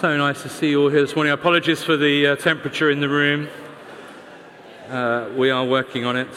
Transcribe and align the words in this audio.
So 0.00 0.16
nice 0.16 0.42
to 0.42 0.48
see 0.48 0.70
you 0.70 0.82
all 0.82 0.90
here 0.90 1.00
this 1.00 1.16
morning. 1.16 1.32
Apologies 1.32 1.82
for 1.82 1.96
the 1.96 2.28
uh, 2.28 2.36
temperature 2.36 2.88
in 2.88 3.00
the 3.00 3.08
room. 3.08 3.48
Uh, 4.88 5.28
we 5.36 5.50
are 5.50 5.64
working 5.64 6.04
on 6.04 6.16
it. 6.16 6.28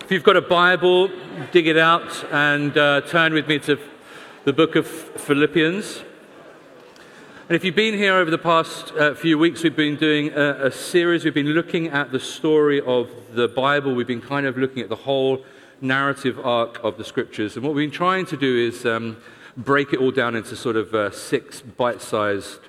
If 0.00 0.10
you've 0.10 0.24
got 0.24 0.36
a 0.36 0.40
Bible, 0.40 1.08
dig 1.52 1.68
it 1.68 1.76
out 1.76 2.24
and 2.32 2.76
uh, 2.76 3.02
turn 3.02 3.32
with 3.32 3.46
me 3.46 3.60
to 3.60 3.78
the 4.42 4.52
book 4.52 4.74
of 4.74 4.88
Philippians. 4.88 6.02
And 7.48 7.54
if 7.54 7.62
you've 7.62 7.76
been 7.76 7.94
here 7.94 8.14
over 8.14 8.28
the 8.28 8.38
past 8.38 8.90
uh, 8.94 9.14
few 9.14 9.38
weeks, 9.38 9.62
we've 9.62 9.76
been 9.76 9.94
doing 9.94 10.32
a, 10.32 10.66
a 10.66 10.72
series. 10.72 11.24
We've 11.24 11.32
been 11.32 11.50
looking 11.50 11.86
at 11.86 12.10
the 12.10 12.18
story 12.18 12.80
of 12.80 13.08
the 13.34 13.46
Bible. 13.46 13.94
We've 13.94 14.04
been 14.04 14.20
kind 14.20 14.46
of 14.46 14.58
looking 14.58 14.82
at 14.82 14.88
the 14.88 14.96
whole 14.96 15.44
narrative 15.80 16.44
arc 16.44 16.82
of 16.82 16.98
the 16.98 17.04
scriptures. 17.04 17.54
And 17.54 17.64
what 17.64 17.76
we've 17.76 17.88
been 17.88 17.96
trying 17.96 18.26
to 18.26 18.36
do 18.36 18.56
is 18.56 18.84
um, 18.84 19.18
break 19.58 19.92
it 19.92 19.98
all 19.98 20.12
down 20.12 20.36
into 20.36 20.54
sort 20.54 20.76
of 20.76 20.94
uh, 20.94 21.10
six 21.10 21.60
bite 21.60 22.00
sized 22.00 22.60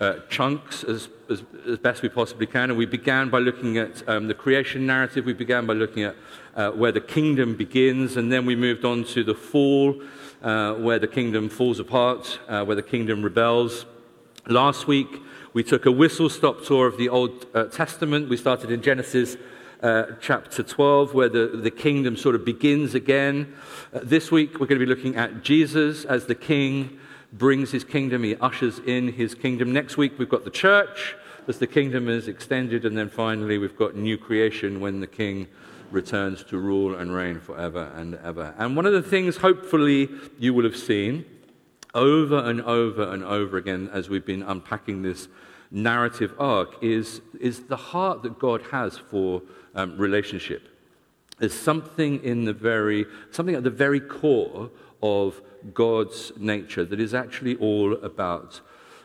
uh, 0.00 0.16
chunks 0.28 0.84
as, 0.84 1.08
as, 1.30 1.42
as, 1.66 1.78
best 1.78 2.02
we 2.02 2.08
possibly 2.08 2.46
can. 2.46 2.70
And 2.70 2.76
we 2.76 2.84
began 2.84 3.30
by 3.30 3.38
looking 3.38 3.78
at 3.78 4.06
um, 4.08 4.28
the 4.28 4.34
creation 4.34 4.86
narrative, 4.86 5.24
we 5.24 5.32
began 5.32 5.66
by 5.66 5.72
looking 5.72 6.02
at 6.02 6.16
uh, 6.54 6.70
where 6.72 6.92
the 6.92 7.00
kingdom 7.00 7.56
begins, 7.56 8.16
and 8.16 8.30
then 8.30 8.44
we 8.44 8.54
moved 8.54 8.84
on 8.84 9.04
to 9.04 9.24
the 9.24 9.34
fall, 9.34 10.00
uh, 10.42 10.74
where 10.74 10.98
the 10.98 11.06
kingdom 11.06 11.48
falls 11.48 11.80
apart, 11.80 12.38
uh, 12.48 12.64
where 12.64 12.76
the 12.76 12.82
kingdom 12.82 13.22
rebels. 13.22 13.86
Last 14.46 14.86
week, 14.86 15.08
we 15.54 15.62
took 15.62 15.86
a 15.86 15.92
whistle 15.92 16.28
stop 16.28 16.64
tour 16.64 16.86
of 16.86 16.98
the 16.98 17.08
Old 17.08 17.46
uh, 17.54 17.64
Testament. 17.64 18.28
We 18.28 18.36
started 18.36 18.70
in 18.70 18.82
Genesis 18.82 19.36
uh, 19.84 20.06
chapter 20.18 20.62
12, 20.62 21.12
where 21.12 21.28
the, 21.28 21.46
the 21.46 21.70
kingdom 21.70 22.16
sort 22.16 22.34
of 22.34 22.42
begins 22.42 22.94
again. 22.94 23.54
Uh, 23.92 24.00
this 24.02 24.30
week, 24.30 24.52
we're 24.54 24.66
going 24.66 24.80
to 24.80 24.86
be 24.86 24.86
looking 24.86 25.14
at 25.14 25.42
Jesus 25.42 26.06
as 26.06 26.24
the 26.24 26.34
king 26.34 26.98
brings 27.34 27.70
his 27.70 27.84
kingdom, 27.84 28.22
he 28.22 28.34
ushers 28.36 28.78
in 28.78 29.12
his 29.12 29.34
kingdom. 29.34 29.74
Next 29.74 29.98
week, 29.98 30.18
we've 30.18 30.28
got 30.28 30.44
the 30.44 30.50
church 30.50 31.14
as 31.48 31.58
the 31.58 31.66
kingdom 31.66 32.08
is 32.08 32.28
extended. 32.28 32.86
And 32.86 32.96
then 32.96 33.10
finally, 33.10 33.58
we've 33.58 33.76
got 33.76 33.94
new 33.94 34.16
creation 34.16 34.80
when 34.80 35.00
the 35.00 35.06
king 35.06 35.48
returns 35.90 36.42
to 36.44 36.56
rule 36.56 36.94
and 36.94 37.14
reign 37.14 37.38
forever 37.38 37.92
and 37.94 38.14
ever. 38.24 38.54
And 38.56 38.76
one 38.76 38.86
of 38.86 38.94
the 38.94 39.02
things, 39.02 39.36
hopefully, 39.36 40.08
you 40.38 40.54
will 40.54 40.64
have 40.64 40.78
seen 40.78 41.26
over 41.92 42.38
and 42.38 42.62
over 42.62 43.02
and 43.12 43.22
over 43.22 43.58
again 43.58 43.90
as 43.92 44.08
we've 44.08 44.24
been 44.24 44.42
unpacking 44.44 45.02
this 45.02 45.28
narrative 45.70 46.34
arc 46.38 46.82
is, 46.82 47.20
is 47.40 47.64
the 47.64 47.76
heart 47.76 48.22
that 48.22 48.38
God 48.38 48.62
has 48.70 48.98
for 48.98 49.42
um, 49.74 49.96
relationship. 49.98 50.68
There's 51.38 51.54
something 51.54 52.22
in 52.22 52.44
the 52.44 52.52
very, 52.52 53.06
something 53.30 53.54
at 53.54 53.64
the 53.64 53.70
very 53.70 54.00
core 54.00 54.70
of 55.02 55.40
God's 55.72 56.32
nature 56.36 56.84
that 56.84 57.00
is 57.00 57.14
actually 57.14 57.56
all 57.56 57.94
about 58.04 58.60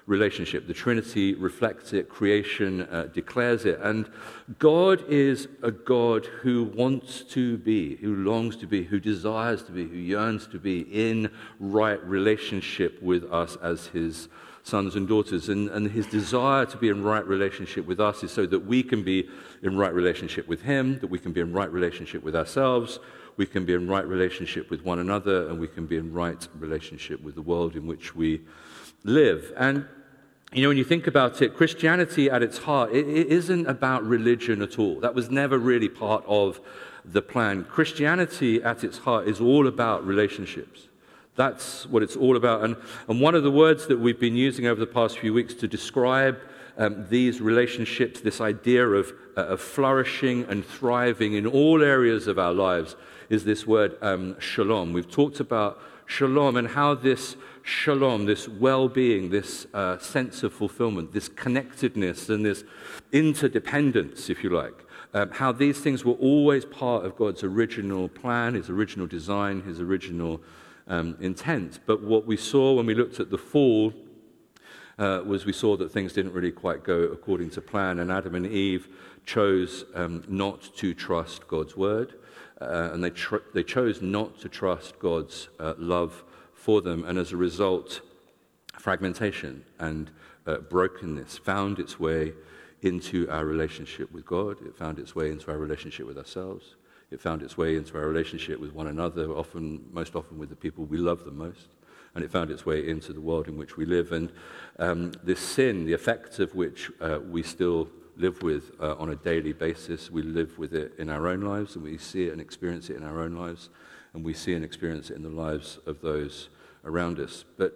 relationship. 0.09 0.67
The 0.67 0.73
Trinity 0.73 1.35
reflects 1.35 1.93
it, 1.93 2.09
creation 2.09 2.81
uh, 2.81 3.09
declares 3.13 3.65
it. 3.65 3.79
And 3.81 4.09
God 4.57 5.03
is 5.07 5.47
a 5.61 5.71
God 5.71 6.25
who 6.25 6.63
wants 6.63 7.21
to 7.35 7.57
be, 7.57 7.95
who 7.97 8.15
longs 8.15 8.55
to 8.57 8.67
be, 8.67 8.83
who 8.83 8.99
desires 8.99 9.63
to 9.63 9.71
be, 9.71 9.87
who 9.87 9.95
yearns 9.95 10.47
to 10.47 10.59
be 10.59 10.81
in 10.81 11.29
right 11.59 12.03
relationship 12.03 13.01
with 13.01 13.31
us 13.31 13.55
as 13.57 13.87
his 13.87 14.29
sons 14.63 14.95
and 14.95 15.07
daughters. 15.07 15.49
And, 15.49 15.69
and 15.69 15.89
his 15.91 16.07
desire 16.07 16.65
to 16.65 16.77
be 16.77 16.89
in 16.89 17.03
right 17.03 17.25
relationship 17.25 17.85
with 17.85 17.99
us 17.99 18.23
is 18.23 18.31
so 18.31 18.45
that 18.45 18.59
we 18.59 18.83
can 18.83 19.03
be 19.03 19.27
in 19.61 19.77
right 19.77 19.93
relationship 19.93 20.47
with 20.47 20.61
him, 20.61 20.99
that 20.99 21.09
we 21.09 21.19
can 21.19 21.31
be 21.31 21.41
in 21.41 21.53
right 21.53 21.71
relationship 21.71 22.23
with 22.23 22.35
ourselves, 22.35 22.99
we 23.37 23.45
can 23.45 23.65
be 23.65 23.73
in 23.73 23.87
right 23.87 24.05
relationship 24.05 24.69
with 24.69 24.83
one 24.83 24.99
another, 24.99 25.47
and 25.47 25.59
we 25.59 25.67
can 25.67 25.85
be 25.85 25.95
in 25.95 26.13
right 26.13 26.47
relationship 26.57 27.23
with 27.23 27.35
the 27.35 27.41
world 27.41 27.75
in 27.75 27.87
which 27.87 28.15
we 28.15 28.41
live. 29.03 29.53
And 29.55 29.85
you 30.51 30.63
know, 30.63 30.69
when 30.69 30.77
you 30.77 30.83
think 30.83 31.05
about 31.05 31.41
it, 31.41 31.55
Christianity 31.55 32.29
at 32.29 32.41
its 32.41 32.57
heart, 32.57 32.91
it, 32.91 33.07
it 33.07 33.27
isn't 33.27 33.67
about 33.67 34.03
religion 34.03 34.61
at 34.61 34.79
all. 34.79 34.99
That 34.99 35.13
was 35.13 35.29
never 35.29 35.59
really 35.59 35.89
part 35.89 36.23
of 36.27 36.59
the 37.05 37.21
plan. 37.21 37.63
Christianity 37.65 38.61
at 38.61 38.83
its 38.83 38.97
heart 38.97 39.27
is 39.27 39.39
all 39.39 39.67
about 39.67 40.05
relationships. 40.05 40.88
That's 41.39 41.85
what 41.85 42.03
it's 42.03 42.17
all 42.17 42.35
about. 42.35 42.65
And, 42.65 42.75
and 43.07 43.21
one 43.21 43.33
of 43.33 43.43
the 43.43 43.49
words 43.49 43.87
that 43.87 43.97
we've 43.97 44.19
been 44.19 44.35
using 44.35 44.65
over 44.65 44.77
the 44.77 44.85
past 44.85 45.19
few 45.19 45.33
weeks 45.33 45.53
to 45.53 45.69
describe 45.69 46.37
um, 46.77 47.05
these 47.07 47.39
relationships, 47.39 48.19
this 48.19 48.41
idea 48.41 48.85
of, 48.85 49.13
uh, 49.37 49.45
of 49.45 49.61
flourishing 49.61 50.43
and 50.49 50.65
thriving 50.65 51.35
in 51.35 51.47
all 51.47 51.81
areas 51.81 52.27
of 52.27 52.37
our 52.37 52.53
lives, 52.53 52.97
is 53.29 53.45
this 53.45 53.65
word 53.65 53.95
um, 54.01 54.37
shalom. 54.41 54.91
We've 54.91 55.09
talked 55.09 55.39
about 55.39 55.81
shalom 56.07 56.57
and 56.57 56.67
how 56.67 56.93
this 56.93 57.37
shalom, 57.63 58.25
this 58.25 58.49
well 58.49 58.89
being, 58.89 59.29
this 59.29 59.65
uh, 59.73 59.97
sense 59.97 60.43
of 60.43 60.51
fulfillment, 60.51 61.13
this 61.13 61.29
connectedness, 61.29 62.27
and 62.27 62.45
this 62.45 62.65
interdependence, 63.13 64.29
if 64.29 64.43
you 64.43 64.49
like, 64.49 64.85
um, 65.13 65.31
how 65.31 65.53
these 65.53 65.79
things 65.79 66.03
were 66.03 66.15
always 66.15 66.65
part 66.65 67.05
of 67.05 67.15
God's 67.15 67.45
original 67.45 68.09
plan, 68.09 68.55
His 68.55 68.69
original 68.69 69.07
design, 69.07 69.61
His 69.61 69.79
original 69.79 70.41
um, 70.89 71.15
intent. 71.21 71.79
But 71.85 72.01
what 72.03 72.25
we 72.25 72.35
saw 72.35 72.73
when 72.73 72.85
we 72.85 72.95
looked 72.95 73.19
at 73.19 73.29
the 73.29 73.37
fall 73.37 73.93
uh, 74.97 75.21
was 75.25 75.45
we 75.45 75.53
saw 75.53 75.77
that 75.77 75.91
things 75.91 76.11
didn't 76.11 76.33
really 76.33 76.51
quite 76.51 76.83
go 76.83 77.03
according 77.03 77.51
to 77.51 77.61
plan, 77.61 77.99
and 77.99 78.11
Adam 78.11 78.35
and 78.35 78.45
Eve 78.45 78.89
chose 79.25 79.85
um, 79.95 80.23
not 80.27 80.61
to 80.75 80.93
trust 80.93 81.47
God's 81.47 81.77
word, 81.77 82.15
uh, 82.59 82.89
and 82.91 83.03
they, 83.03 83.11
tr- 83.11 83.37
they 83.53 83.63
chose 83.63 84.01
not 84.01 84.39
to 84.41 84.49
trust 84.49 84.99
God's 84.99 85.47
uh, 85.59 85.75
love 85.77 86.23
for 86.53 86.81
them, 86.81 87.05
and 87.05 87.17
as 87.17 87.31
a 87.31 87.37
result, 87.37 88.01
fragmentation 88.77 89.63
and 89.79 90.11
uh, 90.45 90.57
brokenness 90.57 91.37
found 91.37 91.79
its 91.79 91.99
way 91.99 92.33
into 92.81 93.29
our 93.29 93.45
relationship 93.45 94.11
with 94.11 94.25
God, 94.25 94.57
it 94.65 94.75
found 94.75 94.99
its 94.99 95.15
way 95.15 95.29
into 95.29 95.51
our 95.51 95.57
relationship 95.57 96.07
with 96.07 96.17
ourselves. 96.17 96.75
It 97.11 97.19
found 97.19 97.41
its 97.41 97.57
way 97.57 97.75
into 97.75 97.97
our 97.97 98.07
relationship 98.07 98.59
with 98.59 98.73
one 98.73 98.87
another, 98.87 99.29
often, 99.31 99.85
most 99.91 100.15
often 100.15 100.37
with 100.37 100.49
the 100.49 100.55
people 100.55 100.85
we 100.85 100.97
love 100.97 101.25
the 101.25 101.31
most. 101.31 101.67
And 102.15 102.23
it 102.23 102.31
found 102.31 102.51
its 102.51 102.65
way 102.65 102.87
into 102.87 103.13
the 103.13 103.21
world 103.21 103.47
in 103.47 103.57
which 103.57 103.77
we 103.77 103.85
live. 103.85 104.11
And 104.11 104.31
um, 104.77 105.11
this 105.23 105.39
sin, 105.39 105.85
the 105.85 105.93
effects 105.93 106.39
of 106.39 106.53
which 106.55 106.91
uh, 107.01 107.19
we 107.29 107.43
still 107.43 107.89
live 108.17 108.41
with 108.43 108.71
uh, 108.81 108.95
on 108.95 109.09
a 109.09 109.15
daily 109.15 109.53
basis, 109.53 110.11
we 110.11 110.21
live 110.21 110.57
with 110.57 110.73
it 110.73 110.93
in 110.97 111.09
our 111.09 111.27
own 111.27 111.41
lives, 111.41 111.75
and 111.75 111.83
we 111.83 111.97
see 111.97 112.27
it 112.27 112.33
and 112.33 112.41
experience 112.41 112.89
it 112.89 112.97
in 112.97 113.03
our 113.03 113.21
own 113.21 113.35
lives, 113.35 113.69
and 114.13 114.23
we 114.23 114.33
see 114.33 114.53
and 114.53 114.65
experience 114.65 115.09
it 115.09 115.15
in 115.15 115.23
the 115.23 115.29
lives 115.29 115.79
of 115.85 116.01
those 116.01 116.49
around 116.83 117.19
us. 117.19 117.45
But 117.57 117.73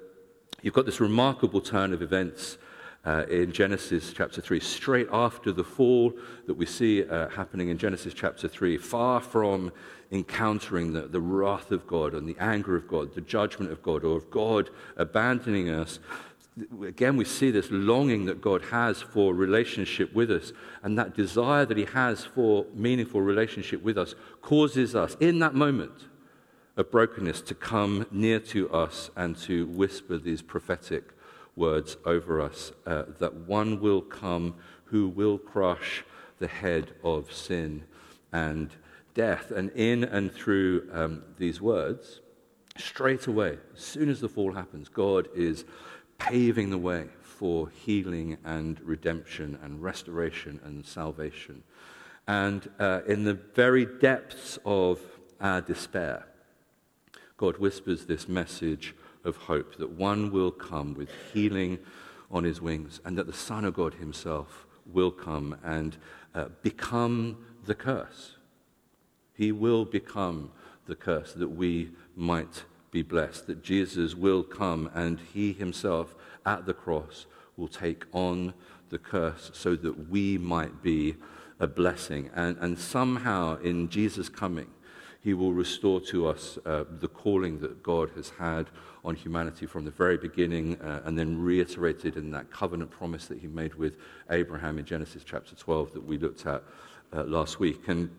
you've 0.62 0.74
got 0.74 0.86
this 0.86 1.00
remarkable 1.00 1.62
turn 1.62 1.94
of 1.94 2.02
events 2.02 2.58
uh, 3.06 3.26
in 3.30 3.52
Genesis 3.52 4.14
chapter 4.16 4.40
3, 4.40 4.60
straight 4.60 5.08
after 5.12 5.52
the 5.52 5.64
fall 5.64 6.14
that 6.48 6.54
we 6.54 6.66
see 6.66 7.06
uh, 7.06 7.28
happening 7.30 7.70
in 7.70 7.78
Genesis 7.78 8.14
chapter 8.14 8.48
3, 8.48 8.78
far 8.78 9.20
from 9.20 9.72
encountering 10.12 10.94
the, 10.94 11.02
the 11.02 11.20
wrath 11.20 11.72
of 11.72 11.86
God 11.86 12.14
and 12.14 12.28
the 12.28 12.38
anger 12.40 12.76
of 12.76 12.88
God, 12.88 13.14
the 13.14 13.22
judgment 13.22 13.72
of 13.72 13.82
God, 13.84 14.06
or 14.06 14.18
of 14.18 14.32
God 14.32 14.70
abandoning 14.96 15.70
us. 15.70 16.00
Again, 16.86 17.18
we 17.18 17.26
see 17.26 17.52
this 17.52 17.68
longing 17.72 18.26
that 18.26 18.40
God 18.40 18.62
has 18.66 19.02
for 19.02 19.34
relationship 19.34 20.14
with 20.14 20.32
us, 20.32 20.54
and 20.82 20.98
that 20.98 21.16
desire 21.16 21.66
that 21.66 21.78
He 21.78 21.86
has 21.86 22.24
for 22.24 22.66
meaningful 22.74 23.22
relationship 23.22 23.84
with 23.84 23.98
us 23.98 24.16
causes 24.42 24.96
us, 24.96 25.18
in 25.20 25.40
that 25.40 25.56
moment 25.56 26.08
of 26.78 26.90
brokenness, 26.90 27.42
to 27.42 27.56
come 27.56 28.06
near 28.12 28.40
to 28.40 28.72
us 28.72 29.10
and 29.18 29.36
to 29.40 29.66
whisper 29.66 30.18
these 30.18 30.42
prophetic 30.42 31.13
words 31.56 31.98
over 32.06 32.42
us 32.42 32.72
uh, 32.86 33.04
that 33.20 33.34
one 33.34 33.80
will 33.80 34.02
come 34.02 34.56
who 34.86 35.08
will 35.08 35.38
crush 35.38 36.04
the 36.40 36.48
head 36.48 36.94
of 37.04 37.32
sin 37.32 37.84
and 38.32 38.72
death. 39.14 39.52
And 39.52 39.70
in 39.72 40.04
and 40.04 40.32
through 40.32 40.90
um, 40.92 41.24
these 41.38 41.62
words, 41.62 42.22
straight 42.78 43.28
away, 43.28 43.58
as 43.76 43.82
soon 43.82 44.10
as 44.10 44.20
the 44.20 44.30
fall 44.30 44.54
happens, 44.54 44.90
God 44.90 45.28
is 45.36 45.66
paving 46.18 46.70
the 46.70 46.78
way 46.78 47.08
for 47.22 47.70
healing 47.70 48.38
and 48.44 48.80
redemption 48.82 49.60
and 49.62 49.82
restoration 49.82 50.60
and 50.64 50.86
salvation. 50.86 51.64
And 52.28 52.70
uh, 52.80 53.02
in 53.08 53.26
the 53.26 53.34
very 53.34 53.86
depths 53.86 54.58
of 54.66 55.00
our 55.42 55.62
despair, 55.62 56.26
God 57.38 57.58
whispers 57.58 58.06
this 58.06 58.30
message 58.30 58.96
of 59.24 59.36
hope 59.36 59.78
that 59.78 59.92
one 59.92 60.32
will 60.32 60.52
come 60.52 60.94
with 60.94 61.10
healing 61.34 61.80
on 62.32 62.44
his 62.44 62.62
wings, 62.62 63.00
and 63.06 63.18
that 63.18 63.28
the 63.28 63.34
Son 63.34 63.66
of 63.66 63.76
God 63.76 63.96
himself 63.96 64.66
will 64.86 65.12
come 65.12 65.56
and 65.64 65.98
uh, 66.34 66.46
become 66.62 67.38
the 67.66 67.76
curse. 67.76 68.38
He 69.34 69.52
will 69.52 69.86
become 69.86 70.52
the 70.86 70.96
curse 70.96 71.34
that 71.34 71.50
we 71.50 71.92
might 72.16 72.64
be 72.92 73.02
blessed, 73.02 73.48
that 73.48 73.64
Jesus 73.64 74.16
will 74.16 74.44
come 74.44 74.90
and 74.94 75.20
he 75.34 75.54
himself 75.54 76.16
at 76.46 76.66
the 76.66 76.74
cross 76.74 77.26
will 77.58 77.68
take 77.68 78.06
on 78.14 78.54
the 78.90 78.98
curse 78.98 79.50
so 79.54 79.76
that 79.76 80.10
we 80.10 80.38
might 80.38 80.82
be 80.84 81.16
a 81.60 81.68
blessing. 81.68 82.30
And, 82.36 82.58
and 82.60 82.78
somehow 82.78 83.60
in 83.62 83.90
Jesus' 83.90 84.30
coming, 84.30 84.68
he 85.22 85.34
will 85.34 85.54
restore 85.54 86.02
to 86.02 86.28
us 86.28 86.58
uh, 86.66 86.84
the 87.00 87.08
calling 87.08 87.60
that 87.60 87.82
God 87.82 88.12
has 88.16 88.32
had 88.32 88.68
on 89.06 89.16
humanity 89.16 89.66
from 89.66 89.86
the 89.86 89.92
very 89.92 90.18
beginning 90.18 90.80
uh, 90.82 91.02
and 91.06 91.18
then 91.18 91.38
reiterated 91.38 92.16
in 92.16 92.32
that 92.32 92.50
covenant 92.52 92.90
promise 92.90 93.26
that 93.28 93.38
he 93.38 93.48
made 93.48 93.76
with 93.76 93.98
Abraham 94.30 94.80
in 94.80 94.86
Genesis 94.86 95.24
chapter 95.26 95.56
12 95.56 95.94
that 95.94 96.06
we 96.06 96.18
looked 96.18 96.46
at 96.46 96.64
uh, 97.12 97.24
last 97.24 97.60
week. 97.60 97.88
And, 97.88 98.10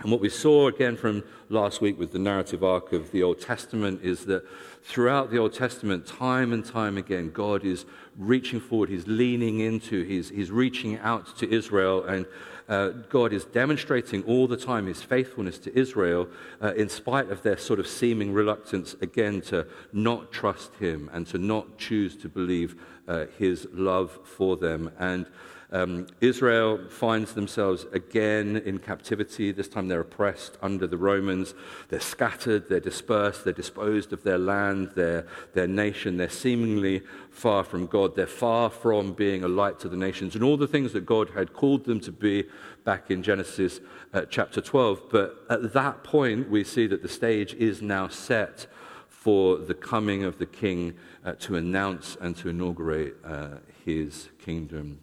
and 0.00 0.10
what 0.10 0.20
we 0.20 0.30
saw 0.30 0.68
again 0.68 0.96
from 0.96 1.22
last 1.48 1.80
week 1.80 1.98
with 1.98 2.12
the 2.12 2.18
narrative 2.18 2.64
arc 2.64 2.92
of 2.92 3.12
the 3.12 3.22
Old 3.22 3.40
Testament 3.40 4.00
is 4.02 4.24
that 4.24 4.44
throughout 4.82 5.30
the 5.30 5.38
Old 5.38 5.52
Testament, 5.52 6.06
time 6.06 6.52
and 6.52 6.64
time 6.64 6.96
again, 6.96 7.30
God 7.30 7.64
is 7.64 7.84
reaching 8.16 8.58
forward, 8.58 8.88
He's 8.88 9.06
leaning 9.06 9.60
into, 9.60 10.02
He's, 10.04 10.30
he's 10.30 10.50
reaching 10.50 10.98
out 10.98 11.36
to 11.38 11.52
Israel 11.52 12.04
and 12.04 12.26
uh, 12.68 12.88
God 13.10 13.32
is 13.32 13.44
demonstrating 13.44 14.22
all 14.24 14.46
the 14.46 14.56
time 14.56 14.86
his 14.86 15.02
faithfulness 15.02 15.58
to 15.58 15.78
Israel 15.78 16.28
uh, 16.62 16.72
in 16.74 16.88
spite 16.88 17.28
of 17.30 17.42
their 17.42 17.58
sort 17.58 17.80
of 17.80 17.86
seeming 17.86 18.32
reluctance, 18.32 18.94
again, 19.02 19.40
to 19.42 19.66
not 19.92 20.32
trust 20.32 20.74
him 20.76 21.10
and 21.12 21.26
to 21.26 21.38
not 21.38 21.76
choose 21.76 22.16
to 22.16 22.28
believe 22.28 22.80
uh, 23.08 23.26
his 23.38 23.66
love 23.72 24.18
for 24.24 24.56
them. 24.56 24.90
And 24.98 25.26
um, 25.72 26.06
Israel 26.20 26.86
finds 26.90 27.32
themselves 27.32 27.86
again 27.92 28.58
in 28.58 28.78
captivity. 28.78 29.52
This 29.52 29.68
time 29.68 29.88
they're 29.88 30.00
oppressed 30.00 30.58
under 30.60 30.86
the 30.86 30.98
Romans. 30.98 31.54
They're 31.88 31.98
scattered, 31.98 32.68
they're 32.68 32.78
dispersed, 32.78 33.44
they're 33.44 33.54
disposed 33.54 34.12
of 34.12 34.22
their 34.22 34.36
land, 34.36 34.92
their, 34.94 35.26
their 35.54 35.66
nation. 35.66 36.18
They're 36.18 36.28
seemingly 36.28 37.00
far 37.30 37.64
from 37.64 37.86
God. 37.86 38.14
They're 38.14 38.26
far 38.26 38.68
from 38.68 39.14
being 39.14 39.44
a 39.44 39.48
light 39.48 39.80
to 39.80 39.88
the 39.88 39.96
nations 39.96 40.34
and 40.34 40.44
all 40.44 40.58
the 40.58 40.68
things 40.68 40.92
that 40.92 41.06
God 41.06 41.30
had 41.30 41.54
called 41.54 41.86
them 41.86 42.00
to 42.00 42.12
be 42.12 42.44
back 42.84 43.10
in 43.10 43.22
Genesis 43.22 43.80
uh, 44.12 44.26
chapter 44.28 44.60
12. 44.60 45.04
But 45.10 45.38
at 45.48 45.72
that 45.72 46.04
point, 46.04 46.50
we 46.50 46.64
see 46.64 46.86
that 46.86 47.00
the 47.00 47.08
stage 47.08 47.54
is 47.54 47.80
now 47.80 48.08
set 48.08 48.66
for 49.08 49.56
the 49.56 49.74
coming 49.74 50.22
of 50.22 50.38
the 50.38 50.46
king 50.46 50.94
uh, 51.24 51.32
to 51.38 51.56
announce 51.56 52.18
and 52.20 52.36
to 52.36 52.50
inaugurate 52.50 53.16
uh, 53.24 53.56
his 53.86 54.28
kingdom 54.38 55.00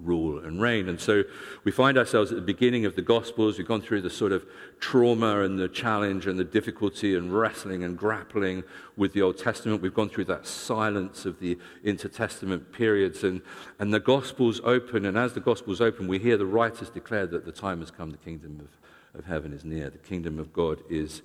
rule 0.00 0.38
and 0.38 0.62
reign. 0.62 0.88
And 0.88 1.00
so 1.00 1.24
we 1.64 1.72
find 1.72 1.98
ourselves 1.98 2.30
at 2.30 2.36
the 2.36 2.42
beginning 2.42 2.86
of 2.86 2.94
the 2.94 3.02
Gospels. 3.02 3.58
We've 3.58 3.66
gone 3.66 3.82
through 3.82 4.02
the 4.02 4.10
sort 4.10 4.30
of 4.30 4.46
trauma 4.78 5.40
and 5.40 5.58
the 5.58 5.68
challenge 5.68 6.28
and 6.28 6.38
the 6.38 6.44
difficulty 6.44 7.16
and 7.16 7.36
wrestling 7.36 7.82
and 7.82 7.98
grappling 7.98 8.62
with 8.96 9.12
the 9.12 9.22
Old 9.22 9.38
Testament. 9.38 9.82
We've 9.82 9.92
gone 9.92 10.08
through 10.08 10.26
that 10.26 10.46
silence 10.46 11.26
of 11.26 11.40
the 11.40 11.58
intertestament 11.82 12.72
periods. 12.72 13.24
And, 13.24 13.42
and 13.80 13.92
the 13.92 13.98
Gospels 13.98 14.60
open. 14.62 15.04
And 15.04 15.18
as 15.18 15.32
the 15.32 15.40
Gospels 15.40 15.80
open, 15.80 16.06
we 16.06 16.20
hear 16.20 16.36
the 16.36 16.46
writers 16.46 16.90
declare 16.90 17.26
that 17.26 17.44
the 17.44 17.52
time 17.52 17.80
has 17.80 17.90
come, 17.90 18.10
the 18.10 18.18
kingdom 18.18 18.60
of, 18.60 19.18
of 19.18 19.26
heaven 19.26 19.52
is 19.52 19.64
near, 19.64 19.90
the 19.90 19.98
kingdom 19.98 20.38
of 20.38 20.52
God 20.52 20.80
is 20.88 21.22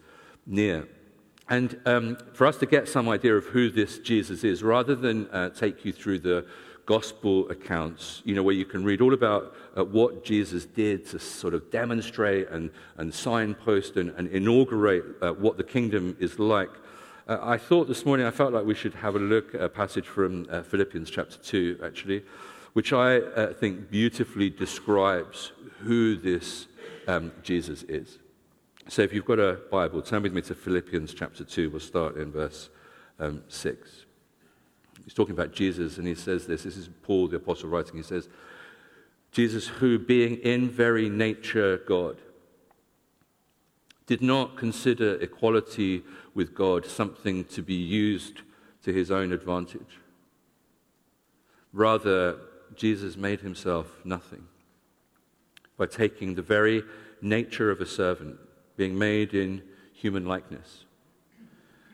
near. 0.47 0.87
And 1.47 1.79
um, 1.85 2.17
for 2.33 2.47
us 2.47 2.57
to 2.57 2.65
get 2.65 2.87
some 2.87 3.07
idea 3.09 3.35
of 3.35 3.45
who 3.45 3.69
this 3.69 3.99
Jesus 3.99 4.43
is, 4.43 4.63
rather 4.63 4.95
than 4.95 5.27
uh, 5.27 5.49
take 5.49 5.85
you 5.85 5.91
through 5.91 6.19
the 6.19 6.45
gospel 6.85 7.49
accounts, 7.49 8.21
you 8.25 8.35
know, 8.35 8.43
where 8.43 8.55
you 8.55 8.65
can 8.65 8.83
read 8.83 9.01
all 9.01 9.13
about 9.13 9.55
uh, 9.77 9.83
what 9.83 10.23
Jesus 10.23 10.65
did 10.65 11.05
to 11.07 11.19
sort 11.19 11.53
of 11.53 11.71
demonstrate 11.71 12.49
and, 12.49 12.69
and 12.97 13.13
signpost 13.13 13.95
and, 13.95 14.09
and 14.11 14.27
inaugurate 14.29 15.05
uh, 15.21 15.31
what 15.31 15.57
the 15.57 15.63
kingdom 15.63 16.15
is 16.19 16.39
like. 16.39 16.69
Uh, 17.27 17.37
I 17.41 17.57
thought 17.57 17.87
this 17.87 18.05
morning, 18.05 18.25
I 18.25 18.31
felt 18.31 18.53
like 18.53 18.65
we 18.65 18.75
should 18.75 18.95
have 18.95 19.15
a 19.15 19.19
look 19.19 19.55
at 19.55 19.61
a 19.61 19.69
passage 19.69 20.05
from 20.05 20.45
uh, 20.49 20.61
Philippians 20.63 21.09
chapter 21.09 21.37
2, 21.37 21.79
actually, 21.83 22.23
which 22.73 22.91
I 22.91 23.19
uh, 23.19 23.53
think 23.53 23.89
beautifully 23.89 24.49
describes 24.49 25.53
who 25.79 26.17
this 26.17 26.67
um, 27.07 27.31
Jesus 27.41 27.83
is. 27.83 28.19
So 28.89 29.01
if 29.01 29.13
you've 29.13 29.25
got 29.25 29.39
a 29.39 29.59
Bible, 29.71 30.01
turn 30.01 30.23
with 30.23 30.33
me 30.33 30.41
to 30.41 30.55
Philippians 30.55 31.13
chapter 31.13 31.45
2. 31.45 31.69
We'll 31.69 31.79
start 31.79 32.17
in 32.17 32.31
verse 32.31 32.69
um, 33.19 33.43
6. 33.47 34.05
He's 35.03 35.13
talking 35.13 35.33
about 35.33 35.51
Jesus, 35.51 35.97
and 35.97 36.07
he 36.07 36.15
says 36.15 36.47
this. 36.47 36.63
This 36.63 36.77
is 36.77 36.89
Paul, 37.03 37.27
the 37.27 37.37
apostle, 37.37 37.69
writing. 37.69 37.97
He 37.97 38.03
says, 38.03 38.29
Jesus, 39.31 39.67
who 39.67 39.99
being 39.99 40.37
in 40.37 40.69
very 40.69 41.09
nature 41.09 41.81
God, 41.87 42.17
did 44.05 44.21
not 44.21 44.57
consider 44.57 45.15
equality 45.21 46.03
with 46.33 46.53
God 46.53 46.85
something 46.85 47.45
to 47.45 47.61
be 47.61 47.73
used 47.73 48.41
to 48.83 48.93
his 48.93 49.11
own 49.11 49.31
advantage. 49.31 49.99
Rather, 51.71 52.37
Jesus 52.75 53.17
made 53.17 53.41
himself 53.41 53.87
nothing 54.03 54.45
by 55.77 55.85
taking 55.85 56.35
the 56.35 56.41
very 56.41 56.83
nature 57.21 57.71
of 57.71 57.81
a 57.81 57.85
servant, 57.85 58.37
being 58.77 58.97
made 58.97 59.33
in 59.33 59.63
human 59.93 60.25
likeness 60.25 60.85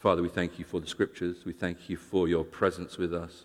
Father, 0.00 0.22
we 0.22 0.30
thank 0.30 0.58
you 0.58 0.64
for 0.64 0.80
the 0.80 0.86
scriptures. 0.86 1.44
We 1.44 1.52
thank 1.52 1.90
you 1.90 1.98
for 1.98 2.26
your 2.26 2.42
presence 2.42 2.96
with 2.96 3.12
us. 3.12 3.44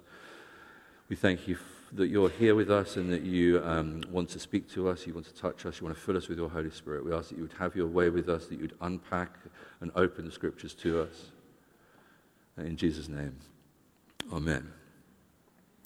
We 1.10 1.18
thank 1.18 1.50
you 1.50 1.58
that 1.92 2.08
you're 2.08 2.30
here 2.30 2.56
with 2.56 2.72
us 2.72 2.96
and 2.96 3.12
that 3.12 3.24
you 3.24 3.62
um, 3.66 4.02
want 4.10 4.30
to 4.30 4.40
speak 4.40 4.72
to 4.72 4.88
us, 4.88 5.06
you 5.06 5.14
want 5.14 5.26
to 5.26 5.34
touch 5.36 5.66
us, 5.66 5.82
you 5.82 5.86
want 5.86 5.98
to 5.98 6.02
fill 6.02 6.16
us 6.16 6.30
with 6.30 6.38
your 6.38 6.50
Holy 6.50 6.72
Spirit. 6.72 7.04
We 7.04 7.14
ask 7.14 7.28
that 7.28 7.36
you 7.36 7.42
would 7.42 7.54
have 7.60 7.76
your 7.76 7.88
way 7.88 8.10
with 8.10 8.30
us, 8.30 8.46
that 8.46 8.56
you 8.56 8.62
would 8.62 8.78
unpack 8.80 9.32
and 9.82 9.92
open 9.98 10.24
the 10.24 10.32
scriptures 10.32 10.74
to 10.76 11.02
us. 11.02 11.26
In 12.58 12.78
Jesus' 12.78 13.10
name, 13.10 13.36
amen. 14.32 14.72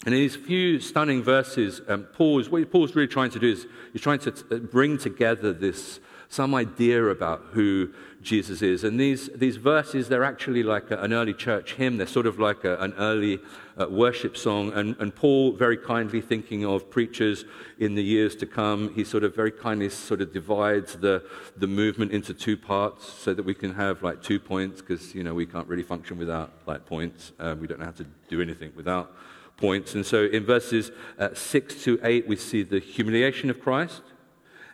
And 0.06 0.14
in 0.14 0.22
these 0.22 0.36
few 0.36 0.80
stunning 0.80 1.24
verses, 1.24 1.82
um, 1.88 2.04
Paul's, 2.04 2.48
what 2.48 2.72
Paul's 2.72 2.96
really 2.96 3.08
trying 3.08 3.32
to 3.32 3.40
do 3.40 3.52
is 3.52 3.66
he's 3.92 4.04
trying 4.04 4.20
to 4.20 4.32
t- 4.32 4.44
uh, 4.52 4.58
bring 4.58 5.00
together 5.00 5.52
this 5.52 6.00
some 6.30 6.54
idea 6.54 7.04
about 7.06 7.42
who 7.52 7.90
Jesus 8.22 8.62
is. 8.62 8.84
And 8.84 9.00
these, 9.00 9.30
these 9.34 9.58
verses, 9.58 10.10
they're 10.10 10.24
actually 10.24 10.62
like 10.62 10.92
a, 10.92 11.02
an 11.02 11.12
early 11.12 11.34
church 11.34 11.74
hymn. 11.74 11.98
They're 11.98 12.06
sort 12.06 12.28
of 12.28 12.38
like 12.38 12.64
a, 12.66 12.78
an 12.78 12.94
early 13.00 13.40
uh, 13.80 13.88
worship 13.90 14.38
song. 14.38 14.72
And, 14.74 14.96
and 15.00 15.16
Paul, 15.16 15.54
very 15.54 15.78
kindly 15.78 16.22
thinking 16.22 16.66
of 16.66 16.90
preachers 16.92 17.46
in 17.80 17.96
the 17.96 18.04
years 18.04 18.36
to 18.38 18.46
come, 18.46 18.94
he 18.94 19.04
sort 19.04 19.24
of 19.24 19.36
very 19.36 19.52
kindly 19.52 19.90
sort 19.90 20.22
of 20.22 20.32
divides 20.32 20.98
the, 20.98 21.24
the 21.58 21.68
movement 21.68 22.12
into 22.12 22.34
two 22.36 22.58
parts 22.58 23.12
so 23.12 23.34
that 23.34 23.44
we 23.44 23.56
can 23.56 23.74
have 23.74 24.04
like 24.04 24.22
two 24.22 24.40
points 24.40 24.82
because, 24.82 25.16
you 25.16 25.24
know, 25.24 25.34
we 25.34 25.48
can't 25.48 25.68
really 25.68 25.84
function 25.84 26.20
without 26.20 26.52
like 26.68 26.86
points. 26.86 27.32
Um, 27.40 27.60
we 27.60 27.66
don't 27.66 27.80
know 27.80 27.86
how 27.86 27.92
to 27.92 28.06
do 28.28 28.40
anything 28.40 28.72
without 28.76 29.16
points. 29.58 29.96
And 29.96 30.06
so 30.06 30.26
in 30.26 30.46
verses 30.46 30.92
uh, 31.18 31.30
6 31.34 31.84
to 31.86 32.00
8, 32.04 32.28
we 32.28 32.36
see 32.36 32.62
the 32.62 32.80
humiliation 32.80 33.50
of 33.50 33.60
Christ. 33.60 34.04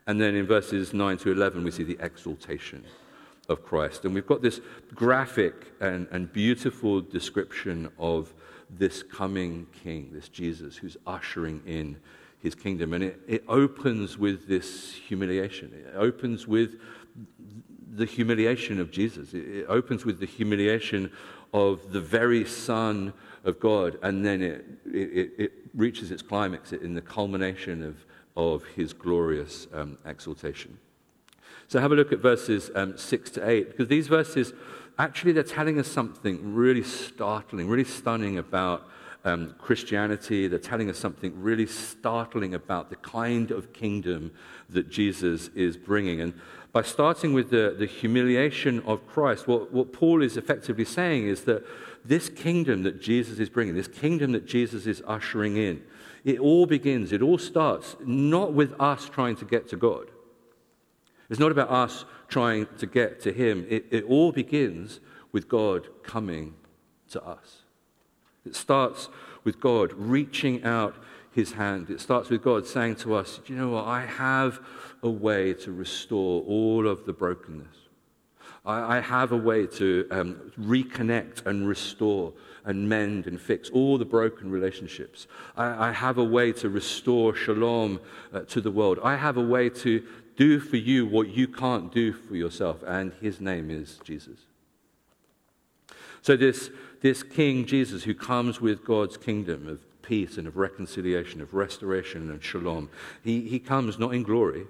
And 0.08 0.22
then 0.22 0.36
in 0.36 0.46
verses 0.46 0.94
9 0.94 1.18
to 1.20 1.32
11, 1.32 1.64
we 1.64 1.72
see 1.72 1.84
the 1.84 1.98
exaltation 2.00 2.84
of 3.50 3.64
Christ. 3.64 4.06
And 4.06 4.14
we've 4.14 4.28
got 4.28 4.42
this 4.42 4.62
graphic 4.94 5.74
and, 5.80 6.08
and 6.12 6.32
beautiful 6.32 7.02
description 7.02 7.90
of 7.98 8.34
this 8.70 9.04
coming 9.04 9.68
king, 9.84 10.10
this 10.12 10.30
Jesus, 10.30 10.78
who's 10.78 10.98
ushering 11.06 11.62
in 11.66 11.98
his 12.40 12.56
kingdom. 12.56 12.94
And 12.94 13.04
it, 13.04 13.20
it 13.28 13.44
opens 13.48 14.18
with 14.18 14.48
this 14.48 14.94
humiliation. 14.94 15.74
It 15.74 15.96
opens 15.96 16.48
with 16.48 16.80
the 17.96 18.06
humiliation 18.06 18.80
of 18.80 18.92
Jesus. 18.92 19.34
It, 19.34 19.48
it 19.48 19.66
opens 19.68 20.06
with 20.06 20.20
the 20.20 20.26
humiliation 20.26 21.12
of 21.54 21.92
the 21.92 22.02
very 22.02 22.46
Son 22.46 23.14
of 23.44 23.60
God. 23.60 23.98
And 24.04 24.26
then 24.26 24.42
it, 24.42 24.66
it, 24.86 25.34
it 25.38 25.52
reaches 25.74 26.12
its 26.12 26.22
climax 26.22 26.74
in 26.74 26.94
the 26.94 27.02
culmination 27.02 27.84
of 27.84 28.06
of 28.36 28.64
his 28.76 28.94
glorious 28.94 29.68
um, 29.74 29.98
exaltation. 30.06 30.78
So 31.68 31.80
have 31.80 31.92
a 31.92 31.96
look 31.96 32.12
at 32.12 32.20
verses 32.20 32.70
um, 32.76 32.98
6 32.98 33.32
to 33.32 33.50
8, 33.50 33.70
because 33.70 33.88
these 33.88 34.08
verses 34.08 34.54
actually 34.98 35.32
they're 35.32 35.44
telling 35.44 35.80
us 35.80 35.88
something 35.88 36.54
really 36.54 36.84
startling, 36.84 37.68
really 37.68 37.84
stunning 37.84 38.38
about 38.38 38.88
um, 39.24 39.56
Christianity. 39.58 40.48
They're 40.48 40.60
telling 40.60 40.90
us 40.90 40.98
something 40.98 41.34
really 41.42 41.66
startling 41.66 42.54
about 42.54 42.90
the 42.90 42.96
kind 42.98 43.52
of 43.52 43.74
kingdom 43.74 44.32
that 44.70 44.90
Jesus 44.90 45.50
is 45.50 45.76
bringing. 45.76 46.22
And 46.22 46.34
by 46.72 46.84
starting 46.84 47.34
with 47.34 47.50
the, 47.50 47.76
the 47.78 47.86
humiliation 47.86 48.82
of 48.82 49.08
Christ, 49.08 49.48
what, 49.48 49.74
what 49.74 49.92
Paul 49.92 50.22
is 50.22 50.38
effectively 50.38 50.86
saying 50.86 51.28
is 51.28 51.46
that 51.46 51.66
this 52.04 52.30
kingdom 52.30 52.84
that 52.84 53.02
Jesus 53.02 53.40
is 53.40 53.50
bringing, 53.50 53.74
this 53.74 53.88
kingdom 53.88 54.34
that 54.34 54.46
Jesus 54.46 54.86
is 54.86 55.02
ushering 55.08 55.58
in, 55.58 55.82
it 56.26 56.40
all 56.40 56.66
begins, 56.66 57.14
it 57.14 57.22
all 57.22 57.38
starts 57.38 57.96
not 58.04 58.52
with 58.52 58.74
us 58.82 59.08
trying 59.08 59.36
to 59.38 59.46
get 59.46 59.70
to 59.70 59.78
God. 59.78 60.10
It's 61.30 61.40
not 61.40 61.52
about 61.52 61.70
us 61.70 62.06
trying 62.28 62.68
to 62.80 62.88
get 62.88 63.22
to 63.22 63.32
Him. 63.32 63.66
It, 63.70 63.86
it 63.92 64.04
all 64.06 64.32
begins 64.32 65.00
with 65.32 65.48
God 65.48 65.88
coming 66.04 66.56
to 67.12 67.24
us. 67.24 67.62
It 68.44 68.56
starts 68.56 69.10
with 69.44 69.60
God 69.60 69.94
reaching 69.94 70.64
out 70.64 70.96
His 71.32 71.54
hand. 71.54 71.92
It 71.92 72.02
starts 72.02 72.30
with 72.30 72.42
God 72.42 72.66
saying 72.66 72.96
to 72.98 73.14
us, 73.14 73.40
you 73.46 73.56
know 73.56 73.70
what? 73.70 73.86
I 73.86 74.06
have 74.06 74.60
a 75.04 75.10
way 75.10 75.54
to 75.54 75.72
restore 75.72 76.42
all 76.44 76.88
of 76.88 77.06
the 77.06 77.14
brokenness. 77.14 77.78
I, 78.66 78.98
I 78.98 79.00
have 79.00 79.32
a 79.32 79.38
way 79.38 79.68
to 79.68 80.08
um, 80.10 80.52
reconnect 80.60 81.46
and 81.46 81.68
restore 81.68 82.34
and 82.66 82.90
mend 82.90 83.28
and 83.28 83.40
fix 83.40 83.70
all 83.70 83.98
the 83.98 84.06
broken 84.06 84.50
relationships. 84.50 85.28
I, 85.56 85.90
I 85.90 85.92
have 85.92 86.18
a 86.18 86.24
way 86.24 86.52
to 86.54 86.70
restore 86.70 87.36
shalom 87.36 88.00
uh, 88.34 88.42
to 88.42 88.62
the 88.62 88.72
world. 88.72 89.00
I 89.04 89.16
have 89.16 89.38
a 89.38 89.44
way 89.46 89.70
to 89.70 90.04
do 90.36 90.60
for 90.60 90.78
you 90.78 91.06
what 91.06 91.30
you 91.30 91.48
can't 91.48 91.92
do 91.92 92.12
for 92.12 92.36
yourself, 92.36 92.84
and 92.86 93.14
his 93.22 93.40
name 93.40 93.70
is 93.70 94.00
Jesus. 94.04 94.40
So, 96.22 96.36
this, 96.36 96.72
this 97.02 97.24
King 97.24 97.66
Jesus, 97.66 98.04
who 98.04 98.16
comes 98.16 98.60
with 98.60 98.84
God's 98.84 99.16
kingdom 99.16 99.68
of 99.68 99.80
peace 100.02 100.38
and 100.38 100.48
of 100.48 100.58
reconciliation, 100.58 101.40
of 101.40 101.54
restoration 101.54 102.30
and 102.32 102.44
shalom, 102.44 102.90
he, 103.24 103.42
he 103.48 103.60
comes 103.60 103.98
not 104.00 104.14
in 104.14 104.24
glory, 104.24 104.66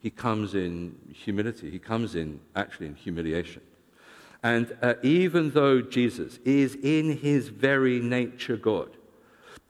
he 0.00 0.10
comes 0.10 0.54
in 0.54 0.96
humility. 1.12 1.70
He 1.70 1.78
comes 1.78 2.14
in 2.14 2.40
actually 2.56 2.86
in 2.86 2.94
humiliation. 2.94 3.62
And 4.42 4.76
uh, 4.80 4.94
even 5.02 5.50
though 5.50 5.82
Jesus 5.82 6.38
is 6.44 6.76
in 6.82 7.18
his 7.18 7.48
very 7.48 8.00
nature 8.00 8.56
God, 8.56 8.96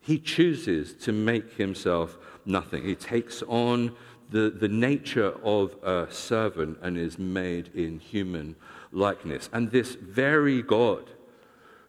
he 0.00 0.18
chooses 0.18 0.94
to 1.04 1.12
make 1.12 1.54
himself 1.54 2.18
nothing. 2.46 2.84
He 2.84 2.94
takes 2.94 3.42
on 3.42 3.94
the, 4.30 4.50
the 4.50 4.68
nature 4.68 5.34
of 5.42 5.76
a 5.82 6.10
servant 6.12 6.78
and 6.82 6.96
is 6.96 7.18
made 7.18 7.70
in 7.74 7.98
human 7.98 8.54
likeness. 8.92 9.50
And 9.52 9.70
this 9.70 9.94
very 9.96 10.62
God 10.62 11.10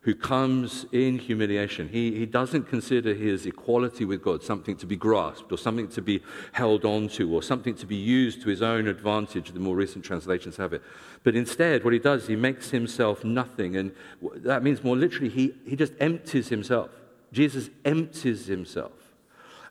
who 0.04 0.16
comes 0.16 0.88
in 0.92 1.20
humiliation. 1.20 1.88
He, 1.88 2.18
he 2.18 2.26
doesn't 2.26 2.64
consider 2.64 3.14
his 3.14 3.46
equality 3.46 4.04
with 4.04 4.24
God 4.24 4.42
something 4.42 4.76
to 4.78 4.88
be 4.88 4.96
grasped 4.96 5.52
or 5.52 5.58
something 5.60 5.88
to 5.90 6.02
be 6.02 6.24
held 6.54 6.86
on 6.86 7.08
to 7.10 7.32
or 7.32 7.44
something 7.44 7.76
to 7.76 7.86
be 7.86 7.96
used 7.96 8.42
to 8.42 8.50
his 8.50 8.64
own 8.64 8.88
advantage, 8.88 9.52
the 9.52 9.60
more 9.60 9.76
recent 9.76 10.04
translations 10.04 10.58
have 10.58 10.74
it. 10.74 10.82
But 11.24 11.36
instead, 11.36 11.84
what 11.84 11.94
he 11.94 12.00
does, 12.00 12.26
he 12.26 12.36
makes 12.36 12.72
himself 12.72 13.24
nothing. 13.24 13.76
And 13.76 13.92
that 14.38 14.64
means 14.64 14.84
more 14.84 14.98
literally, 14.98 15.30
he, 15.30 15.54
he 15.68 15.76
just 15.76 15.94
empties 16.00 16.50
himself. 16.50 16.90
Jesus 17.32 17.70
empties 17.86 18.48
himself. 18.48 18.94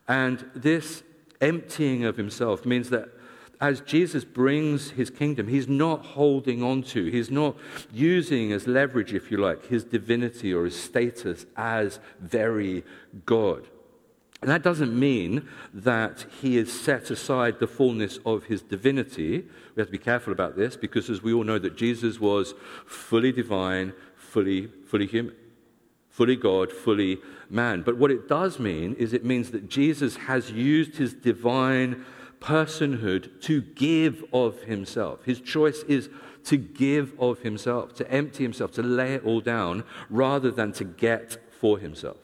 And 0.07 0.49
this 0.55 1.03
emptying 1.41 2.05
of 2.05 2.17
himself 2.17 2.65
means 2.65 2.91
that 2.91 3.09
as 3.61 3.81
Jesus 3.83 4.25
brings 4.25 4.91
his 4.93 5.11
kingdom, 5.11 5.49
he's 5.49 5.69
not 5.69 6.05
holding 6.05 6.63
on 6.63 6.83
to, 6.85 7.07
he's 7.07 7.31
not 7.31 7.57
using 7.93 8.53
as 8.53 8.67
leverage, 8.67 9.13
if 9.13 9.31
you 9.31 9.37
like, 9.37 9.67
his 9.67 9.85
divinity 9.85 10.55
or 10.55 10.65
his 10.65 10.81
status 10.81 11.45
as 11.57 12.01
very 12.21 12.83
God. 13.27 13.67
And 14.41 14.51
that 14.51 14.63
doesn't 14.63 14.99
mean 14.99 15.47
that 15.75 16.25
he 16.41 16.57
has 16.57 16.73
set 16.73 17.11
aside 17.11 17.59
the 17.59 17.67
fullness 17.67 18.19
of 18.25 18.45
his 18.45 18.63
divinity. 18.63 19.45
We 19.75 19.81
have 19.81 19.89
to 19.89 19.93
be 19.93 19.99
careful 19.99 20.33
about 20.33 20.57
this 20.57 20.77
because, 20.77 21.11
as 21.11 21.23
we 21.23 21.35
all 21.35 21.45
know, 21.45 21.59
that 21.59 21.77
Jesus 21.77 22.19
was 22.19 22.55
fully 22.87 23.33
divine, 23.33 23.93
fully, 24.17 24.69
fully 24.87 25.07
human, 25.07 25.37
fully 26.09 26.37
God, 26.37 26.73
fully 26.73 27.19
man. 27.51 27.83
But 27.83 27.99
what 27.99 28.11
it 28.11 28.29
does 28.29 28.59
mean 28.59 28.95
is 28.95 29.13
it 29.13 29.27
means 29.27 29.51
that 29.51 29.69
Jesus 29.69 30.17
has 30.17 30.51
used 30.51 30.97
his 30.97 31.13
divine 31.13 32.07
personhood 32.41 33.41
to 33.43 33.61
give 33.61 34.25
of 34.33 34.63
himself. 34.63 35.25
His 35.25 35.41
choice 35.41 35.83
is 35.85 36.09
to 36.45 36.57
give 36.57 37.13
of 37.19 37.41
himself, 37.41 37.95
to 37.95 38.11
empty 38.11 38.43
himself, 38.43 38.73
to 38.73 38.83
lay 38.83 39.15
it 39.15 39.25
all 39.25 39.41
down, 39.41 39.85
rather 40.09 40.51
than 40.51 40.73
to 40.73 40.85
get 40.85 41.39
for 41.51 41.79
himself. 41.79 42.17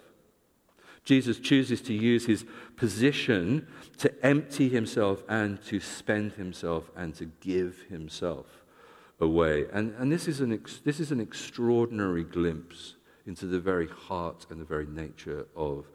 Jesus 1.04 1.38
chooses 1.38 1.80
to 1.82 1.94
use 1.94 2.26
his 2.26 2.44
position 2.76 3.66
to 3.98 4.26
empty 4.26 4.68
himself 4.68 5.22
and 5.28 5.62
to 5.66 5.78
spend 5.78 6.32
himself 6.32 6.90
and 6.96 7.14
to 7.14 7.26
give 7.40 7.84
himself 7.88 8.46
away. 9.20 9.66
And, 9.72 9.94
and 9.98 10.10
this, 10.10 10.26
is 10.26 10.40
an 10.40 10.52
ex, 10.52 10.80
this 10.84 10.98
is 10.98 11.12
an 11.12 11.20
extraordinary 11.20 12.24
glimpse 12.24 12.96
into 13.24 13.46
the 13.46 13.60
very 13.60 13.88
heart 13.88 14.46
and 14.50 14.60
the 14.60 14.64
very 14.64 14.86
nature 14.86 15.46
of 15.54 15.86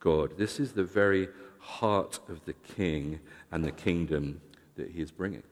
God. 0.00 0.36
This 0.36 0.60
is 0.60 0.72
the 0.72 0.84
very 0.84 1.28
heart 1.68 2.18
of 2.28 2.44
the 2.46 2.54
king 2.76 3.20
and 3.52 3.62
the 3.62 3.70
kingdom 3.70 4.40
that 4.76 4.90
he 4.90 5.02
is 5.02 5.10
bringing. 5.10 5.42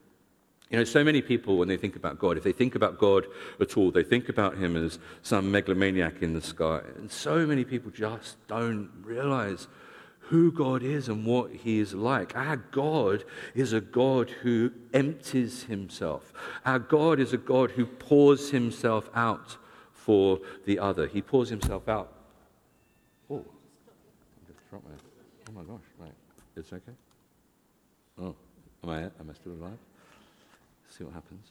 You 0.71 0.77
know, 0.79 0.83
so 0.83 1.03
many 1.03 1.21
people, 1.21 1.57
when 1.57 1.67
they 1.67 1.77
think 1.77 1.95
about 1.95 2.19
God, 2.19 2.37
if 2.37 2.43
they 2.43 2.51
think 2.51 2.75
about 2.75 2.97
God 2.97 3.27
at 3.61 3.77
all, 3.77 3.91
they 3.91 4.03
think 4.03 4.27
about 4.27 4.57
him 4.57 4.75
as 4.75 4.99
some 5.21 5.51
megalomaniac 5.51 6.21
in 6.21 6.33
the 6.33 6.41
sky. 6.41 6.81
And 6.97 7.09
so 7.09 7.45
many 7.45 7.63
people 7.63 7.91
just 7.91 8.35
don't 8.47 8.89
realize 9.03 9.67
who 10.19 10.51
God 10.51 10.83
is 10.83 11.07
and 11.07 11.25
what 11.25 11.51
he 11.51 11.79
is 11.79 11.93
like. 11.93 12.35
Our 12.35 12.57
God 12.57 13.23
is 13.55 13.71
a 13.71 13.79
God 13.79 14.29
who 14.41 14.71
empties 14.93 15.63
himself. 15.63 16.33
Our 16.65 16.79
God 16.79 17.19
is 17.19 17.31
a 17.31 17.37
God 17.37 17.71
who 17.71 17.85
pours 17.85 18.49
himself 18.49 19.09
out 19.13 19.55
for 19.93 20.39
the 20.65 20.79
other. 20.79 21.07
He 21.07 21.21
pours 21.21 21.49
himself 21.49 21.87
out. 21.87 22.11
Oh, 23.29 23.45
I 24.73 24.75
my. 24.75 25.06
Oh 25.57 25.61
my 25.61 25.73
gosh, 25.73 25.85
right. 25.99 26.11
It's 26.55 26.71
okay? 26.71 26.91
Oh, 28.21 28.35
am 28.83 28.89
I, 28.89 28.99
am 29.01 29.29
I 29.29 29.33
still 29.33 29.53
alive? 29.53 29.77
see 30.89 31.03
what 31.03 31.13
happens. 31.13 31.47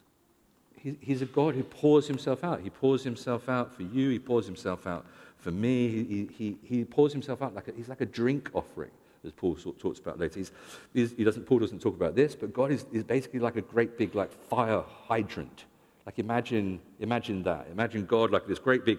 He, 0.77 0.97
he's 1.01 1.23
a 1.23 1.27
God 1.27 1.55
who 1.55 1.63
pours 1.63 2.07
himself 2.07 2.43
out. 2.43 2.61
He 2.61 2.71
pours 2.71 3.05
himself 3.05 3.49
out 3.49 3.75
for 3.75 3.83
you. 3.83 4.11
He 4.11 4.19
pours 4.19 4.47
himself 4.47 4.87
out 4.87 5.07
for 5.39 5.51
me. 5.51 5.89
He, 5.89 6.29
he, 6.37 6.57
he 6.65 6.85
pours 6.85 7.13
himself 7.13 7.43
out 7.43 7.55
like 7.55 7.69
a, 7.69 7.73
he's 7.73 7.89
like 7.89 8.01
a 8.01 8.07
drink 8.07 8.51
offering, 8.55 8.91
as 9.25 9.33
Paul 9.33 9.55
talks 9.55 9.99
about 9.99 10.19
later. 10.19 10.39
He's, 10.41 10.53
he's, 10.93 11.13
he 11.13 11.23
doesn't, 11.23 11.45
Paul 11.45 11.61
doesn't 11.61 11.81
talk 11.81 11.95
about 11.95 12.15
this, 12.15 12.35
but 12.35 12.53
God 12.53 12.73
is, 12.73 12.87
is 12.93 13.05
basically 13.05 13.41
like 13.41 13.57
a 13.57 13.63
great 13.63 13.99
big 13.99 14.15
like 14.15 14.33
fire 14.33 14.83
hydrant. 15.07 15.65
Like 16.07 16.19
imagine, 16.19 16.81
imagine 17.01 17.43
that. 17.45 17.67
Imagine 17.71 18.07
God 18.07 18.31
like 18.31 18.47
this 18.47 18.59
great 18.59 18.85
big 18.85 18.99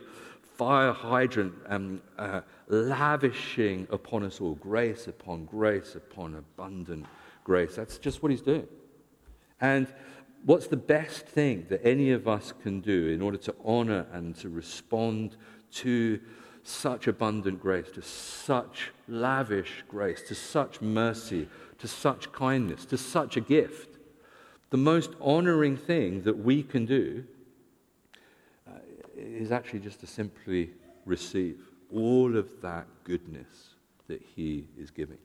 fire 0.58 0.92
hydrant 0.92 1.54
um, 1.68 2.02
uh, 2.18 2.42
lavishing 2.68 3.88
upon 3.92 4.24
us 4.24 4.42
all 4.42 4.56
grace 4.56 5.08
upon 5.08 5.46
grace 5.46 5.96
upon 5.96 6.36
abundant 6.36 7.06
grace. 7.44 7.76
That's 7.76 7.98
just 7.98 8.24
what 8.24 8.32
he's 8.32 8.42
doing. 8.42 8.68
And 9.62 9.88
what's 10.46 10.68
the 10.68 10.78
best 10.78 11.26
thing 11.26 11.68
that 11.70 11.86
any 11.86 12.12
of 12.12 12.28
us 12.28 12.54
can 12.64 12.82
do 12.82 13.08
in 13.08 13.22
order 13.22 13.38
to 13.38 13.56
honor 13.64 14.06
and 14.12 14.36
to 14.38 14.50
respond 14.50 15.38
to 15.74 16.20
such 16.64 17.08
abundant 17.08 17.62
grace, 17.62 17.90
to 17.92 18.02
such 18.02 18.92
lavish 19.08 19.84
grace, 19.88 20.22
to 20.28 20.36
such 20.36 20.82
mercy, 20.82 21.48
to 21.78 21.88
such 21.88 22.32
kindness, 22.32 22.86
to 22.86 22.98
such 22.98 23.38
a 23.38 23.42
gift? 23.42 23.98
The 24.70 24.78
most 24.78 25.12
honoring 25.22 25.78
thing 25.78 26.24
that 26.24 26.40
we 26.40 26.64
can 26.64 26.86
do 26.86 27.24
is 29.18 29.52
actually 29.52 29.80
just 29.80 30.00
to 30.02 30.08
simply 30.08 30.72
receive 31.06 31.60
all 31.94 32.38
of 32.38 32.50
that 32.62 32.86
goodness 33.04 33.48
that 34.08 34.22
He 34.36 34.66
is 34.78 34.92
giving. 34.92 35.18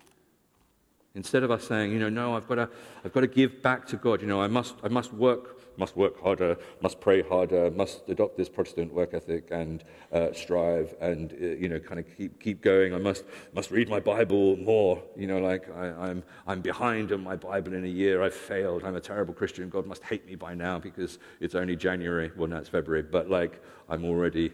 Instead 1.15 1.43
of 1.43 1.51
us 1.51 1.65
saying, 1.65 1.93
you 1.93 1.99
know, 1.99 2.09
no, 2.09 2.35
I've 2.37 2.49
got 2.49 2.55
to, 2.55 2.69
I've 3.05 3.13
got 3.13 3.21
to 3.21 3.27
give 3.27 3.63
back 3.63 3.87
to 3.89 3.97
God. 3.97 4.23
You 4.23 4.29
know, 4.29 4.41
I 4.41 4.47
must, 4.47 4.75
I 4.83 4.89
must 4.89 5.13
work, 5.13 5.61
must 5.77 5.97
work 5.97 6.21
harder, 6.21 6.57
must 6.81 7.01
pray 7.01 7.23
harder, 7.23 7.71
must 7.71 8.09
adopt 8.09 8.37
this 8.37 8.49
Protestant 8.49 8.93
work 8.93 9.15
ethic 9.15 9.49
and 9.51 9.85
uh, 10.13 10.33
strive 10.33 10.95
and, 11.01 11.33
uh, 11.33 11.47
you 11.47 11.69
know, 11.69 11.79
kind 11.79 12.01
of 12.01 12.07
keep, 12.17 12.41
keep 12.41 12.63
going. 12.63 12.95
I 12.95 12.99
must, 12.99 13.25
must 13.55 13.71
read 13.71 13.89
my 13.89 14.01
Bible 14.01 14.57
more. 14.57 15.03
You 15.17 15.27
know, 15.27 15.39
like 15.39 15.69
I, 15.75 15.89
I'm, 15.89 16.23
I'm 16.47 16.61
behind 16.61 17.13
on 17.13 17.23
my 17.23 17.37
Bible 17.37 17.75
in 17.75 17.85
a 17.85 17.89
year. 17.89 18.23
I've 18.23 18.35
failed. 18.35 18.85
I'm 18.85 18.97
a 18.97 19.01
terrible 19.01 19.35
Christian. 19.35 19.69
God 19.69 19.87
must 19.87 20.03
hate 20.05 20.27
me 20.27 20.35
by 20.35 20.55
now 20.55 20.79
because 20.79 21.19
it's 21.41 21.55
only 21.55 21.77
January. 21.77 22.31
Well, 22.37 22.49
now 22.49 22.59
it's 22.59 22.69
February, 22.69 23.03
but 23.03 23.31
like 23.31 23.63
I'm 23.89 24.05
already 24.05 24.53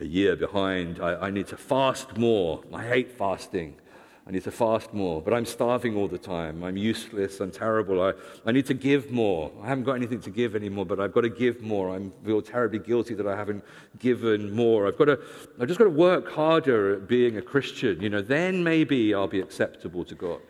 a 0.00 0.04
year 0.04 0.36
behind. 0.36 1.00
I, 1.00 1.26
I 1.26 1.30
need 1.30 1.46
to 1.48 1.56
fast 1.56 2.16
more. 2.16 2.62
I 2.72 2.84
hate 2.84 3.12
fasting. 3.12 3.76
I 4.24 4.30
need 4.30 4.44
to 4.44 4.52
fast 4.52 4.94
more, 4.94 5.20
but 5.20 5.34
I'm 5.34 5.44
starving 5.44 5.96
all 5.96 6.06
the 6.06 6.18
time. 6.18 6.62
I'm 6.62 6.76
useless. 6.76 7.40
I'm 7.40 7.50
terrible. 7.50 8.00
I, 8.00 8.12
I 8.46 8.52
need 8.52 8.66
to 8.66 8.74
give 8.74 9.10
more. 9.10 9.50
I 9.60 9.66
haven't 9.66 9.82
got 9.82 9.94
anything 9.94 10.20
to 10.20 10.30
give 10.30 10.54
anymore, 10.54 10.86
but 10.86 11.00
I've 11.00 11.12
got 11.12 11.22
to 11.22 11.28
give 11.28 11.60
more. 11.60 11.90
I 11.90 12.00
feel 12.24 12.40
terribly 12.40 12.78
guilty 12.78 13.14
that 13.14 13.26
I 13.26 13.34
haven't 13.34 13.64
given 13.98 14.54
more. 14.54 14.86
I've 14.86 14.96
got 14.96 15.06
to, 15.06 15.18
I've 15.60 15.66
just 15.66 15.78
got 15.78 15.86
to 15.86 15.90
work 15.90 16.30
harder 16.30 16.94
at 16.94 17.08
being 17.08 17.36
a 17.36 17.42
Christian. 17.42 18.00
You 18.00 18.10
know, 18.10 18.22
then 18.22 18.62
maybe 18.62 19.12
I'll 19.12 19.26
be 19.26 19.40
acceptable 19.40 20.04
to 20.04 20.14
God. 20.14 20.40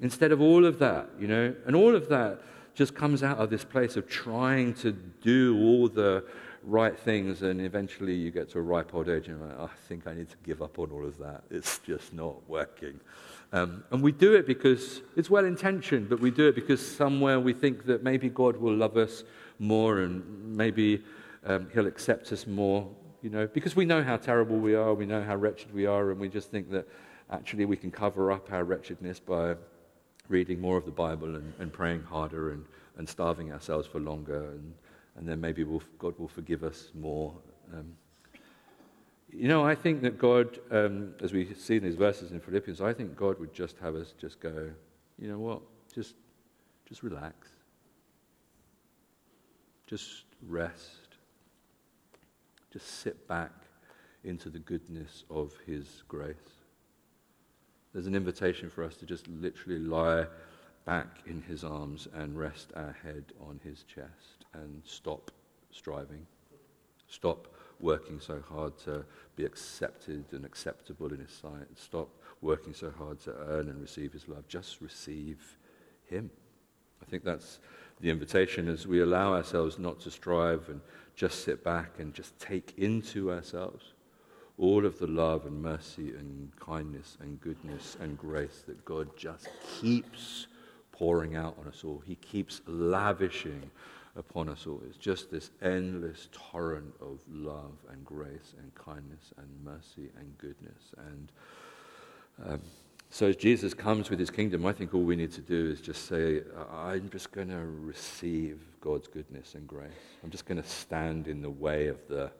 Instead 0.00 0.32
of 0.32 0.40
all 0.40 0.64
of 0.64 0.78
that, 0.78 1.10
you 1.18 1.28
know, 1.28 1.54
and 1.66 1.76
all 1.76 1.94
of 1.94 2.08
that 2.08 2.40
just 2.74 2.94
comes 2.94 3.22
out 3.22 3.36
of 3.36 3.50
this 3.50 3.64
place 3.64 3.96
of 3.96 4.08
trying 4.08 4.72
to 4.72 4.92
do 4.92 5.58
all 5.58 5.88
the 5.88 6.24
right 6.62 6.98
things, 6.98 7.42
and 7.42 7.60
eventually 7.60 8.14
you 8.14 8.30
get 8.30 8.50
to 8.50 8.58
a 8.58 8.62
ripe 8.62 8.94
old 8.94 9.08
age, 9.08 9.28
and 9.28 9.40
like, 9.40 9.56
oh, 9.58 9.64
I 9.72 9.88
think 9.88 10.06
I 10.06 10.14
need 10.14 10.28
to 10.30 10.36
give 10.44 10.62
up 10.62 10.78
on 10.78 10.90
all 10.90 11.06
of 11.06 11.18
that. 11.18 11.42
It's 11.50 11.78
just 11.78 12.12
not 12.12 12.36
working. 12.48 13.00
Um, 13.52 13.84
and 13.90 14.02
we 14.02 14.12
do 14.12 14.34
it 14.34 14.46
because 14.46 15.00
it's 15.16 15.28
well 15.28 15.44
intentioned, 15.44 16.08
but 16.08 16.20
we 16.20 16.30
do 16.30 16.48
it 16.48 16.54
because 16.54 16.84
somewhere 16.84 17.40
we 17.40 17.52
think 17.52 17.84
that 17.86 18.02
maybe 18.02 18.28
God 18.28 18.56
will 18.56 18.74
love 18.74 18.96
us 18.96 19.24
more 19.58 20.00
and 20.00 20.56
maybe 20.56 21.02
um, 21.44 21.68
He'll 21.72 21.86
accept 21.86 22.30
us 22.32 22.46
more, 22.46 22.88
you 23.22 23.30
know, 23.30 23.46
because 23.48 23.74
we 23.74 23.84
know 23.84 24.02
how 24.02 24.16
terrible 24.16 24.56
we 24.58 24.74
are, 24.74 24.94
we 24.94 25.06
know 25.06 25.22
how 25.22 25.36
wretched 25.36 25.72
we 25.74 25.86
are, 25.86 26.10
and 26.10 26.20
we 26.20 26.28
just 26.28 26.50
think 26.50 26.70
that 26.70 26.86
actually 27.30 27.64
we 27.64 27.76
can 27.76 27.90
cover 27.90 28.30
up 28.30 28.52
our 28.52 28.64
wretchedness 28.64 29.18
by 29.18 29.56
reading 30.28 30.60
more 30.60 30.76
of 30.76 30.84
the 30.84 30.92
Bible 30.92 31.34
and, 31.34 31.52
and 31.58 31.72
praying 31.72 32.02
harder 32.02 32.52
and, 32.52 32.64
and 32.98 33.08
starving 33.08 33.52
ourselves 33.52 33.86
for 33.86 33.98
longer, 33.98 34.50
and, 34.50 34.72
and 35.16 35.28
then 35.28 35.40
maybe 35.40 35.64
we'll, 35.64 35.82
God 35.98 36.18
will 36.18 36.28
forgive 36.28 36.62
us 36.62 36.90
more. 36.94 37.34
Um, 37.72 37.92
you 39.32 39.48
know, 39.48 39.64
I 39.64 39.74
think 39.74 40.02
that 40.02 40.18
God, 40.18 40.58
um, 40.70 41.14
as 41.22 41.32
we 41.32 41.52
see 41.54 41.76
in 41.76 41.84
these 41.84 41.94
verses 41.94 42.32
in 42.32 42.40
Philippians, 42.40 42.80
I 42.80 42.92
think 42.92 43.16
God 43.16 43.38
would 43.38 43.52
just 43.52 43.76
have 43.78 43.94
us 43.94 44.14
just 44.18 44.40
go, 44.40 44.70
you 45.18 45.28
know 45.28 45.38
what, 45.38 45.60
just, 45.94 46.14
just 46.88 47.02
relax. 47.02 47.48
Just 49.86 50.24
rest. 50.46 51.16
Just 52.72 53.00
sit 53.00 53.26
back 53.28 53.52
into 54.24 54.48
the 54.48 54.58
goodness 54.58 55.24
of 55.30 55.52
His 55.66 56.02
grace. 56.08 56.36
There's 57.92 58.06
an 58.06 58.14
invitation 58.14 58.70
for 58.70 58.84
us 58.84 58.96
to 58.96 59.06
just 59.06 59.26
literally 59.28 59.80
lie 59.80 60.26
back 60.84 61.08
in 61.26 61.42
His 61.42 61.64
arms 61.64 62.08
and 62.14 62.38
rest 62.38 62.72
our 62.74 62.96
head 63.02 63.24
on 63.40 63.60
His 63.62 63.84
chest 63.84 64.46
and 64.54 64.82
stop 64.84 65.30
striving. 65.70 66.26
Stop 67.08 67.48
working 67.80 68.20
so 68.20 68.42
hard 68.48 68.76
to 68.78 69.04
be 69.36 69.44
accepted 69.44 70.24
and 70.32 70.44
acceptable 70.44 71.12
in 71.12 71.20
His 71.20 71.32
sight. 71.32 71.66
Stop 71.76 72.08
working 72.40 72.74
so 72.74 72.90
hard 72.90 73.20
to 73.20 73.34
earn 73.48 73.68
and 73.68 73.80
receive 73.80 74.12
His 74.12 74.28
love. 74.28 74.46
Just 74.48 74.80
receive 74.80 75.56
Him. 76.06 76.30
I 77.02 77.06
think 77.06 77.24
that's 77.24 77.58
the 78.00 78.10
invitation 78.10 78.68
as 78.68 78.86
we 78.86 79.00
allow 79.00 79.34
ourselves 79.34 79.78
not 79.78 80.00
to 80.00 80.10
strive 80.10 80.68
and 80.68 80.80
just 81.16 81.44
sit 81.44 81.62
back 81.64 81.98
and 81.98 82.14
just 82.14 82.38
take 82.38 82.74
into 82.78 83.30
ourselves 83.30 83.92
all 84.60 84.84
of 84.84 84.98
the 84.98 85.06
love 85.06 85.46
and 85.46 85.62
mercy 85.62 86.10
and 86.10 86.50
kindness 86.60 87.16
and 87.20 87.40
goodness 87.40 87.96
and 87.98 88.18
grace 88.18 88.62
that 88.66 88.84
God 88.84 89.08
just 89.16 89.48
keeps 89.80 90.46
pouring 91.00 91.34
out 91.34 91.56
on 91.58 91.66
us 91.66 91.82
all. 91.82 92.02
He 92.06 92.16
keeps 92.16 92.60
lavishing 92.66 93.70
upon 94.16 94.50
us 94.50 94.66
all. 94.66 94.82
It's 94.86 94.98
just 94.98 95.30
this 95.30 95.50
endless 95.62 96.28
torrent 96.30 96.92
of 97.00 97.20
love 97.32 97.72
and 97.90 98.04
grace 98.04 98.52
and 98.58 98.74
kindness 98.74 99.32
and 99.38 99.48
mercy 99.64 100.10
and 100.18 100.36
goodness. 100.36 100.82
And 100.98 101.32
um, 102.46 102.60
so 103.08 103.28
as 103.28 103.36
Jesus 103.36 103.72
comes 103.72 104.10
with 104.10 104.18
his 104.18 104.28
kingdom, 104.28 104.66
I 104.66 104.72
think 104.72 104.92
all 104.92 105.00
we 105.00 105.16
need 105.16 105.32
to 105.32 105.40
do 105.40 105.70
is 105.70 105.80
just 105.80 106.06
say, 106.06 106.42
I'm 106.70 107.08
just 107.08 107.32
going 107.32 107.48
to 107.48 107.64
receive 107.64 108.60
God's 108.82 109.08
goodness 109.08 109.54
and 109.54 109.66
grace. 109.66 109.90
I'm 110.22 110.28
just 110.28 110.44
going 110.44 110.62
to 110.62 110.68
stand 110.68 111.28
in 111.28 111.40
the 111.40 111.48
way 111.48 111.86
of 111.86 111.96
the 112.08 112.30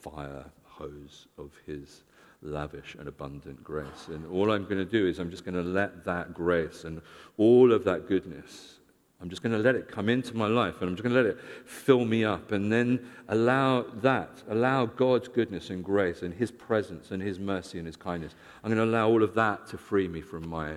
fire 0.00 0.46
hose 0.64 1.26
of 1.36 1.50
his 1.66 2.04
lavish 2.42 2.96
and 2.98 3.08
abundant 3.08 3.62
grace. 3.64 4.08
And 4.08 4.26
all 4.26 4.52
I'm 4.52 4.64
going 4.64 4.78
to 4.78 4.84
do 4.84 5.06
is 5.06 5.18
I'm 5.18 5.30
just 5.30 5.44
going 5.44 5.54
to 5.54 5.62
let 5.62 6.04
that 6.04 6.34
grace 6.34 6.84
and 6.84 7.00
all 7.36 7.72
of 7.72 7.84
that 7.84 8.08
goodness 8.08 8.77
I'm 9.20 9.28
just 9.28 9.42
going 9.42 9.52
to 9.52 9.58
let 9.58 9.74
it 9.74 9.88
come 9.88 10.08
into 10.08 10.36
my 10.36 10.46
life 10.46 10.76
and 10.80 10.88
I'm 10.88 10.94
just 10.94 11.02
going 11.02 11.12
to 11.12 11.20
let 11.20 11.28
it 11.28 11.40
fill 11.66 12.04
me 12.04 12.24
up 12.24 12.52
and 12.52 12.70
then 12.70 13.04
allow 13.26 13.82
that, 13.94 14.44
allow 14.48 14.86
God's 14.86 15.26
goodness 15.26 15.70
and 15.70 15.84
grace 15.84 16.22
and 16.22 16.32
His 16.32 16.52
presence 16.52 17.10
and 17.10 17.20
His 17.20 17.40
mercy 17.40 17.78
and 17.78 17.86
His 17.86 17.96
kindness. 17.96 18.36
I'm 18.62 18.72
going 18.72 18.78
to 18.78 18.84
allow 18.84 19.08
all 19.08 19.24
of 19.24 19.34
that 19.34 19.66
to 19.68 19.76
free 19.76 20.06
me 20.06 20.20
from 20.20 20.48
my 20.48 20.74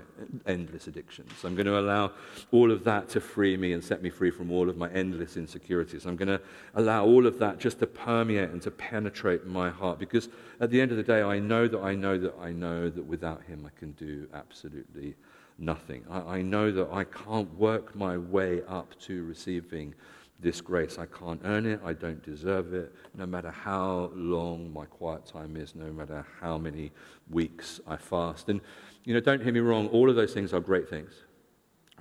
endless 0.48 0.88
addictions. 0.88 1.30
I'm 1.44 1.54
going 1.54 1.68
to 1.68 1.80
allow 1.80 2.14
all 2.52 2.72
of 2.72 2.84
that 2.86 3.10
to 3.10 3.22
free 3.22 3.58
me 3.58 3.74
and 3.74 3.84
set 3.84 4.02
me 4.02 4.10
free 4.10 4.32
from 4.32 4.52
all 4.52 4.72
of 4.72 4.76
my 4.76 4.90
endless 4.90 5.38
insecurities. 5.38 6.08
I'm 6.08 6.16
going 6.16 6.28
to 6.28 6.42
allow 6.74 7.06
all 7.06 7.28
of 7.28 7.38
that 7.38 7.60
just 7.60 7.78
to 7.80 7.86
permeate 7.86 8.50
and 8.50 8.62
to 8.64 8.72
penetrate 8.72 9.46
my 9.46 9.70
heart 9.70 10.00
because 10.00 10.30
at 10.60 10.72
the 10.72 10.82
end 10.82 10.90
of 10.90 10.98
the 10.98 11.04
day, 11.04 11.22
I 11.22 11.38
know 11.38 11.68
that 11.68 11.80
I 11.80 11.94
know 11.94 12.18
that 12.18 12.34
I 12.42 12.52
know 12.52 12.90
that 12.90 13.06
without 13.06 13.44
Him 13.44 13.68
I 13.68 13.80
can 13.80 13.92
do 13.92 14.28
absolutely 14.34 15.16
nothing. 15.62 16.04
I, 16.10 16.20
I 16.20 16.42
know 16.42 16.72
that 16.72 16.90
I 16.92 17.04
can't 17.06 17.54
work 17.58 17.96
my 17.96 18.18
way 18.18 18.62
up 18.68 19.00
to 19.02 19.24
receiving 19.24 19.94
this 20.40 20.60
grace. 20.60 20.98
I 20.98 21.06
can't 21.06 21.40
earn 21.46 21.66
it. 21.66 21.80
I 21.86 21.94
don't 21.94 22.24
deserve 22.24 22.74
it. 22.74 22.94
No 23.16 23.26
matter 23.26 23.52
how 23.52 24.12
long 24.16 24.74
my 24.74 24.86
quiet 24.86 25.26
time 25.26 25.56
is, 25.56 25.76
no 25.76 25.92
matter 25.94 26.26
how 26.40 26.58
many 26.58 26.92
weeks 27.30 27.80
I 27.88 27.96
fast. 27.96 28.50
And, 28.50 28.60
you 29.06 29.14
know, 29.14 29.20
don't 29.20 29.42
hear 29.42 29.54
me 29.54 29.60
wrong, 29.60 29.88
all 29.90 30.10
of 30.10 30.16
those 30.16 30.34
things 30.34 30.52
are 30.52 30.60
great 30.60 30.90
things, 30.90 31.14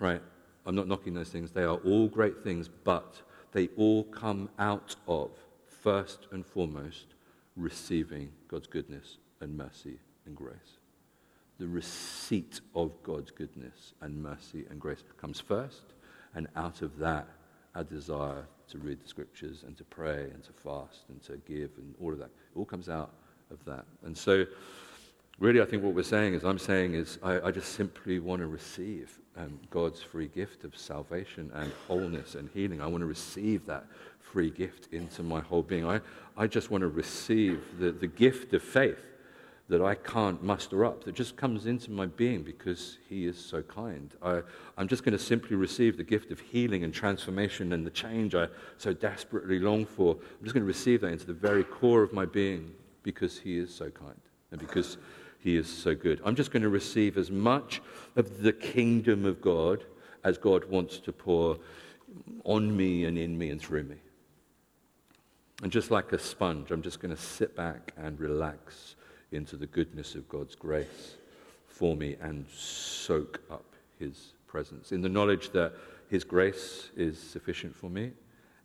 right? 0.00 0.22
I'm 0.66 0.74
not 0.74 0.88
knocking 0.88 1.14
those 1.14 1.28
things. 1.28 1.52
They 1.52 1.64
are 1.64 1.76
all 1.76 2.08
great 2.08 2.42
things, 2.42 2.68
but 2.68 3.20
they 3.52 3.68
all 3.76 4.04
come 4.04 4.48
out 4.58 4.96
of, 5.06 5.30
first 5.82 6.26
and 6.32 6.44
foremost, 6.46 7.14
receiving 7.56 8.30
God's 8.48 8.66
goodness 8.66 9.18
and 9.40 9.56
mercy 9.56 9.98
and 10.26 10.34
grace 10.34 10.79
the 11.60 11.68
receipt 11.68 12.62
of 12.74 12.90
God's 13.02 13.30
goodness 13.30 13.92
and 14.00 14.20
mercy 14.20 14.64
and 14.70 14.80
grace 14.80 15.04
comes 15.20 15.38
first, 15.38 15.92
and 16.34 16.48
out 16.56 16.80
of 16.80 16.98
that, 16.98 17.28
our 17.74 17.84
desire 17.84 18.46
to 18.68 18.78
read 18.78 18.98
the 18.98 19.06
scriptures 19.06 19.62
and 19.66 19.76
to 19.76 19.84
pray 19.84 20.30
and 20.32 20.42
to 20.42 20.52
fast 20.52 21.04
and 21.10 21.22
to 21.22 21.36
give 21.46 21.70
and 21.76 21.94
all 22.00 22.12
of 22.12 22.18
that. 22.18 22.30
It 22.54 22.58
all 22.58 22.64
comes 22.64 22.88
out 22.88 23.12
of 23.50 23.62
that. 23.66 23.84
And 24.04 24.16
so, 24.16 24.46
really, 25.38 25.60
I 25.60 25.66
think 25.66 25.82
what 25.82 25.94
we're 25.94 26.02
saying 26.02 26.32
is, 26.32 26.44
I'm 26.44 26.58
saying 26.58 26.94
is, 26.94 27.18
I, 27.22 27.40
I 27.40 27.50
just 27.50 27.74
simply 27.74 28.20
want 28.20 28.40
to 28.40 28.46
receive 28.46 29.18
um, 29.36 29.60
God's 29.68 30.00
free 30.02 30.28
gift 30.28 30.64
of 30.64 30.76
salvation 30.76 31.50
and 31.54 31.70
wholeness 31.86 32.36
and 32.36 32.48
healing. 32.54 32.80
I 32.80 32.86
want 32.86 33.02
to 33.02 33.06
receive 33.06 33.66
that 33.66 33.84
free 34.18 34.50
gift 34.50 34.88
into 34.92 35.22
my 35.22 35.40
whole 35.40 35.62
being. 35.62 35.86
I, 35.86 36.00
I 36.38 36.46
just 36.46 36.70
want 36.70 36.82
to 36.82 36.88
receive 36.88 37.62
the, 37.78 37.92
the 37.92 38.06
gift 38.06 38.54
of 38.54 38.62
faith 38.62 39.09
that 39.70 39.80
I 39.80 39.94
can't 39.94 40.42
muster 40.42 40.84
up, 40.84 41.04
that 41.04 41.14
just 41.14 41.36
comes 41.36 41.66
into 41.66 41.92
my 41.92 42.06
being 42.06 42.42
because 42.42 42.98
He 43.08 43.24
is 43.24 43.38
so 43.38 43.62
kind. 43.62 44.12
I, 44.20 44.42
am 44.76 44.88
just 44.88 45.04
going 45.04 45.16
to 45.16 45.24
simply 45.24 45.54
receive 45.56 45.96
the 45.96 46.04
gift 46.04 46.32
of 46.32 46.40
healing 46.40 46.82
and 46.82 46.92
transformation 46.92 47.72
and 47.72 47.86
the 47.86 47.90
change 47.90 48.34
I 48.34 48.48
so 48.78 48.92
desperately 48.92 49.60
long 49.60 49.86
for. 49.86 50.16
I'm 50.16 50.44
just 50.44 50.54
going 50.54 50.64
to 50.64 50.68
receive 50.68 51.00
that 51.02 51.12
into 51.12 51.24
the 51.24 51.32
very 51.32 51.62
core 51.62 52.02
of 52.02 52.12
my 52.12 52.26
being 52.26 52.72
because 53.04 53.38
He 53.38 53.58
is 53.58 53.72
so 53.72 53.90
kind 53.90 54.20
and 54.50 54.58
because 54.58 54.98
He 55.38 55.56
is 55.56 55.68
so 55.68 55.94
good. 55.94 56.20
I'm 56.24 56.34
just 56.34 56.50
going 56.50 56.64
to 56.64 56.68
receive 56.68 57.16
as 57.16 57.30
much 57.30 57.80
of 58.16 58.42
the 58.42 58.52
kingdom 58.52 59.24
of 59.24 59.40
God 59.40 59.84
as 60.24 60.36
God 60.36 60.64
wants 60.64 60.98
to 60.98 61.12
pour 61.12 61.58
on 62.44 62.76
me 62.76 63.04
and 63.04 63.16
in 63.16 63.38
me 63.38 63.50
and 63.50 63.60
through 63.60 63.84
me. 63.84 63.96
And 65.62 65.70
just 65.70 65.92
like 65.92 66.12
a 66.12 66.18
sponge, 66.18 66.72
I'm 66.72 66.82
just 66.82 67.00
going 67.00 67.14
to 67.14 67.20
sit 67.20 67.54
back 67.54 67.92
and 67.96 68.18
relax 68.18 68.96
into 69.32 69.56
the 69.56 69.66
goodness 69.66 70.14
of 70.14 70.28
God's 70.28 70.54
grace 70.54 71.16
for 71.66 71.96
me 71.96 72.16
and 72.20 72.46
soak 72.52 73.40
up 73.50 73.64
His 73.98 74.34
presence 74.46 74.92
in 74.92 75.00
the 75.00 75.08
knowledge 75.08 75.50
that 75.50 75.74
His 76.08 76.24
grace 76.24 76.90
is 76.96 77.18
sufficient 77.18 77.74
for 77.74 77.88
me 77.88 78.12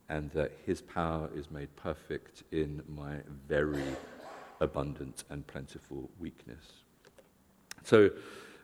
and 0.09 0.31
that 0.31 0.51
His 0.65 0.81
power 0.81 1.29
is 1.35 1.49
made 1.51 1.73
perfect 1.75 2.43
in 2.51 2.81
my 2.87 3.17
very 3.47 3.83
abundant 4.59 5.23
and 5.29 5.45
plentiful 5.47 6.09
weakness. 6.19 6.83
So, 7.83 8.09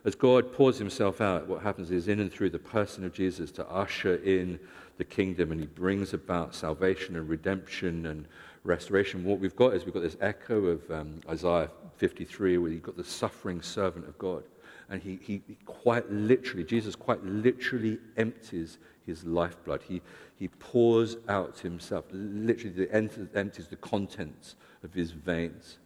as 0.04 0.16
God 0.16 0.52
pours 0.52 0.78
himself 0.78 1.20
out, 1.20 1.46
what 1.46 1.62
happens 1.62 1.92
is 1.92 2.08
in 2.08 2.18
and 2.18 2.32
through 2.32 2.50
the 2.50 2.58
person 2.58 3.04
of 3.04 3.12
Jesus 3.12 3.52
to 3.52 3.68
usher 3.68 4.16
in 4.16 4.58
the 4.98 5.04
kingdom, 5.04 5.52
and 5.52 5.60
he 5.60 5.66
brings 5.66 6.12
about 6.12 6.56
salvation 6.56 7.14
and 7.14 7.28
redemption 7.28 8.06
and 8.06 8.26
restoration. 8.64 9.24
What 9.24 9.40
we've 9.40 9.56
got 9.56 9.74
is 9.74 9.84
we've 9.84 9.94
got 9.94 10.02
this 10.02 10.16
echo 10.20 10.66
of 10.66 10.90
um, 10.90 11.20
Isaiah 11.28 11.70
53, 11.96 12.58
where 12.58 12.70
you've 12.70 12.82
got 12.82 12.96
the 12.96 13.04
suffering 13.04 13.62
servant 13.62 14.08
of 14.08 14.16
God. 14.18 14.44
And 14.88 15.02
he, 15.02 15.18
he, 15.22 15.42
quite 15.64 16.10
literally, 16.10 16.64
Jesus 16.64 16.94
quite 16.94 17.22
literally 17.24 17.98
empties 18.16 18.78
his 19.06 19.24
lifeblood. 19.24 19.82
He, 19.82 20.02
he 20.36 20.48
pours 20.48 21.16
out 21.28 21.58
himself, 21.58 22.04
literally 22.12 22.88
empties 22.90 23.68
the 23.68 23.76
contents 23.76 24.56
of 24.82 24.92
his 24.92 25.10
veins 25.12 25.78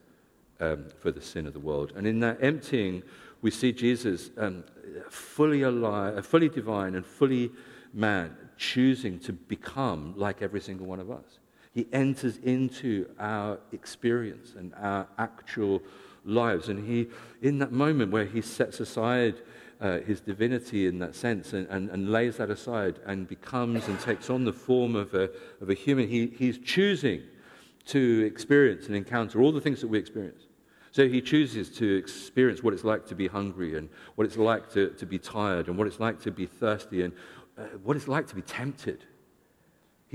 um, 0.60 0.86
for 0.98 1.10
the 1.10 1.20
sin 1.20 1.46
of 1.46 1.52
the 1.52 1.60
world. 1.60 1.92
And 1.96 2.06
in 2.06 2.20
that 2.20 2.42
emptying, 2.42 3.02
we 3.42 3.50
see 3.50 3.72
Jesus 3.72 4.30
um, 4.38 4.64
fully 5.10 5.62
alive, 5.62 6.26
fully 6.26 6.48
divine 6.48 6.94
and 6.94 7.06
fully 7.06 7.52
man, 7.92 8.36
choosing 8.56 9.18
to 9.20 9.32
become 9.32 10.14
like 10.16 10.42
every 10.42 10.60
single 10.60 10.86
one 10.86 11.00
of 11.00 11.10
us. 11.10 11.38
He 11.76 11.86
enters 11.92 12.38
into 12.38 13.06
our 13.20 13.58
experience 13.70 14.54
and 14.56 14.72
our 14.80 15.06
actual 15.18 15.82
lives. 16.24 16.70
And 16.70 16.88
he, 16.88 17.08
in 17.42 17.58
that 17.58 17.70
moment 17.70 18.10
where 18.10 18.24
he 18.24 18.40
sets 18.40 18.80
aside 18.80 19.34
uh, 19.78 19.98
his 19.98 20.22
divinity 20.22 20.86
in 20.86 20.98
that 21.00 21.14
sense 21.14 21.52
and, 21.52 21.66
and, 21.68 21.90
and, 21.90 22.10
lays 22.10 22.38
that 22.38 22.48
aside 22.48 22.98
and 23.04 23.28
becomes 23.28 23.88
and 23.88 24.00
takes 24.00 24.30
on 24.30 24.44
the 24.44 24.54
form 24.54 24.96
of 24.96 25.12
a, 25.12 25.28
of 25.60 25.68
a 25.68 25.74
human, 25.74 26.08
he, 26.08 26.28
he's 26.28 26.56
choosing 26.56 27.20
to 27.84 28.24
experience 28.24 28.86
and 28.86 28.96
encounter 28.96 29.42
all 29.42 29.52
the 29.52 29.60
things 29.60 29.82
that 29.82 29.88
we 29.88 29.98
experience. 29.98 30.46
So 30.92 31.06
he 31.06 31.20
chooses 31.20 31.68
to 31.76 31.96
experience 31.96 32.62
what 32.62 32.72
it's 32.72 32.84
like 32.84 33.04
to 33.08 33.14
be 33.14 33.26
hungry 33.26 33.76
and 33.76 33.90
what 34.14 34.26
it's 34.26 34.38
like 34.38 34.72
to, 34.72 34.92
to 34.92 35.04
be 35.04 35.18
tired 35.18 35.68
and 35.68 35.76
what 35.76 35.86
it's 35.86 36.00
like 36.00 36.22
to 36.22 36.30
be 36.30 36.46
thirsty 36.46 37.02
and 37.02 37.12
uh, 37.58 37.64
what 37.82 37.98
it's 37.98 38.08
like 38.08 38.26
to 38.28 38.34
be 38.34 38.40
tempted. 38.40 39.04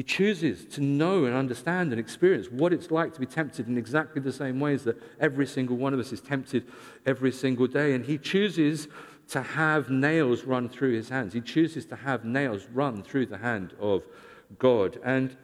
He 0.01 0.05
chooses 0.05 0.65
to 0.73 0.81
know 0.81 1.25
and 1.25 1.35
understand 1.35 1.91
and 1.91 1.99
experience 1.99 2.47
what 2.49 2.73
it's 2.73 2.89
like 2.89 3.13
to 3.13 3.19
be 3.19 3.27
tempted 3.27 3.67
in 3.67 3.77
exactly 3.77 4.19
the 4.19 4.33
same 4.33 4.59
ways 4.59 4.83
that 4.85 4.99
every 5.19 5.45
single 5.45 5.77
one 5.77 5.93
of 5.93 5.99
us 5.99 6.11
is 6.11 6.19
tempted 6.19 6.65
every 7.05 7.31
single 7.31 7.67
day. 7.67 7.93
And 7.93 8.03
he 8.03 8.17
chooses 8.17 8.87
to 9.27 9.43
have 9.43 9.91
nails 9.91 10.43
run 10.43 10.69
through 10.69 10.93
his 10.95 11.09
hands. 11.09 11.33
He 11.33 11.41
chooses 11.41 11.85
to 11.85 11.95
have 11.95 12.25
nails 12.25 12.65
run 12.73 13.03
through 13.03 13.27
the 13.27 13.37
hand 13.37 13.75
of 13.79 14.01
God. 14.57 14.99
And 15.05 15.37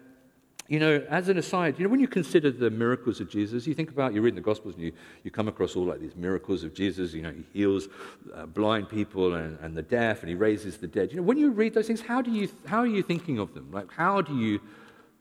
you 0.68 0.80
know, 0.80 1.06
as 1.10 1.30
an 1.30 1.38
aside, 1.38 1.80
you 1.80 1.86
know, 1.86 1.90
when 1.90 2.00
you 2.00 2.08
consider 2.08 2.52
the 2.52 2.70
miracles 2.70 3.22
of 3.22 3.30
Jesus, 3.30 3.66
you 3.66 3.74
think 3.74 3.90
about, 3.90 4.14
you 4.14 4.22
read 4.22 4.30
in 4.30 4.36
the 4.36 4.42
Gospels 4.42 4.76
and 4.76 4.84
you, 4.84 4.92
you 5.24 5.32
come 5.32 5.48
across 5.48 5.76
all 5.76 5.86
like 5.86 6.02
these 6.02 6.16
miracles 6.16 6.64
of 6.64 6.74
Jesus. 6.74 7.14
You 7.14 7.22
know, 7.22 7.32
he 7.32 7.46
heals 7.54 7.88
uh, 8.34 8.46
blind 8.46 8.90
people 8.90 9.36
and, 9.36 9.58
and 9.62 9.76
the 9.76 9.82
deaf 9.82 10.22
and 10.22 10.30
he 10.30 10.36
raises 10.36 10.78
the 10.78 10.88
dead. 10.88 11.12
You 11.12 11.18
know, 11.18 11.24
when 11.24 11.38
you 11.38 11.52
read 11.52 11.74
those 11.74 11.88
things, 11.88 12.02
how, 12.02 12.22
do 12.22 12.32
you, 12.32 12.50
how 12.66 12.80
are 12.80 12.88
you 12.88 13.02
thinking 13.02 13.40
of 13.40 13.54
them? 13.54 13.70
Like, 13.72 13.92
how 13.92 14.22
do 14.22 14.38
you, 14.38 14.60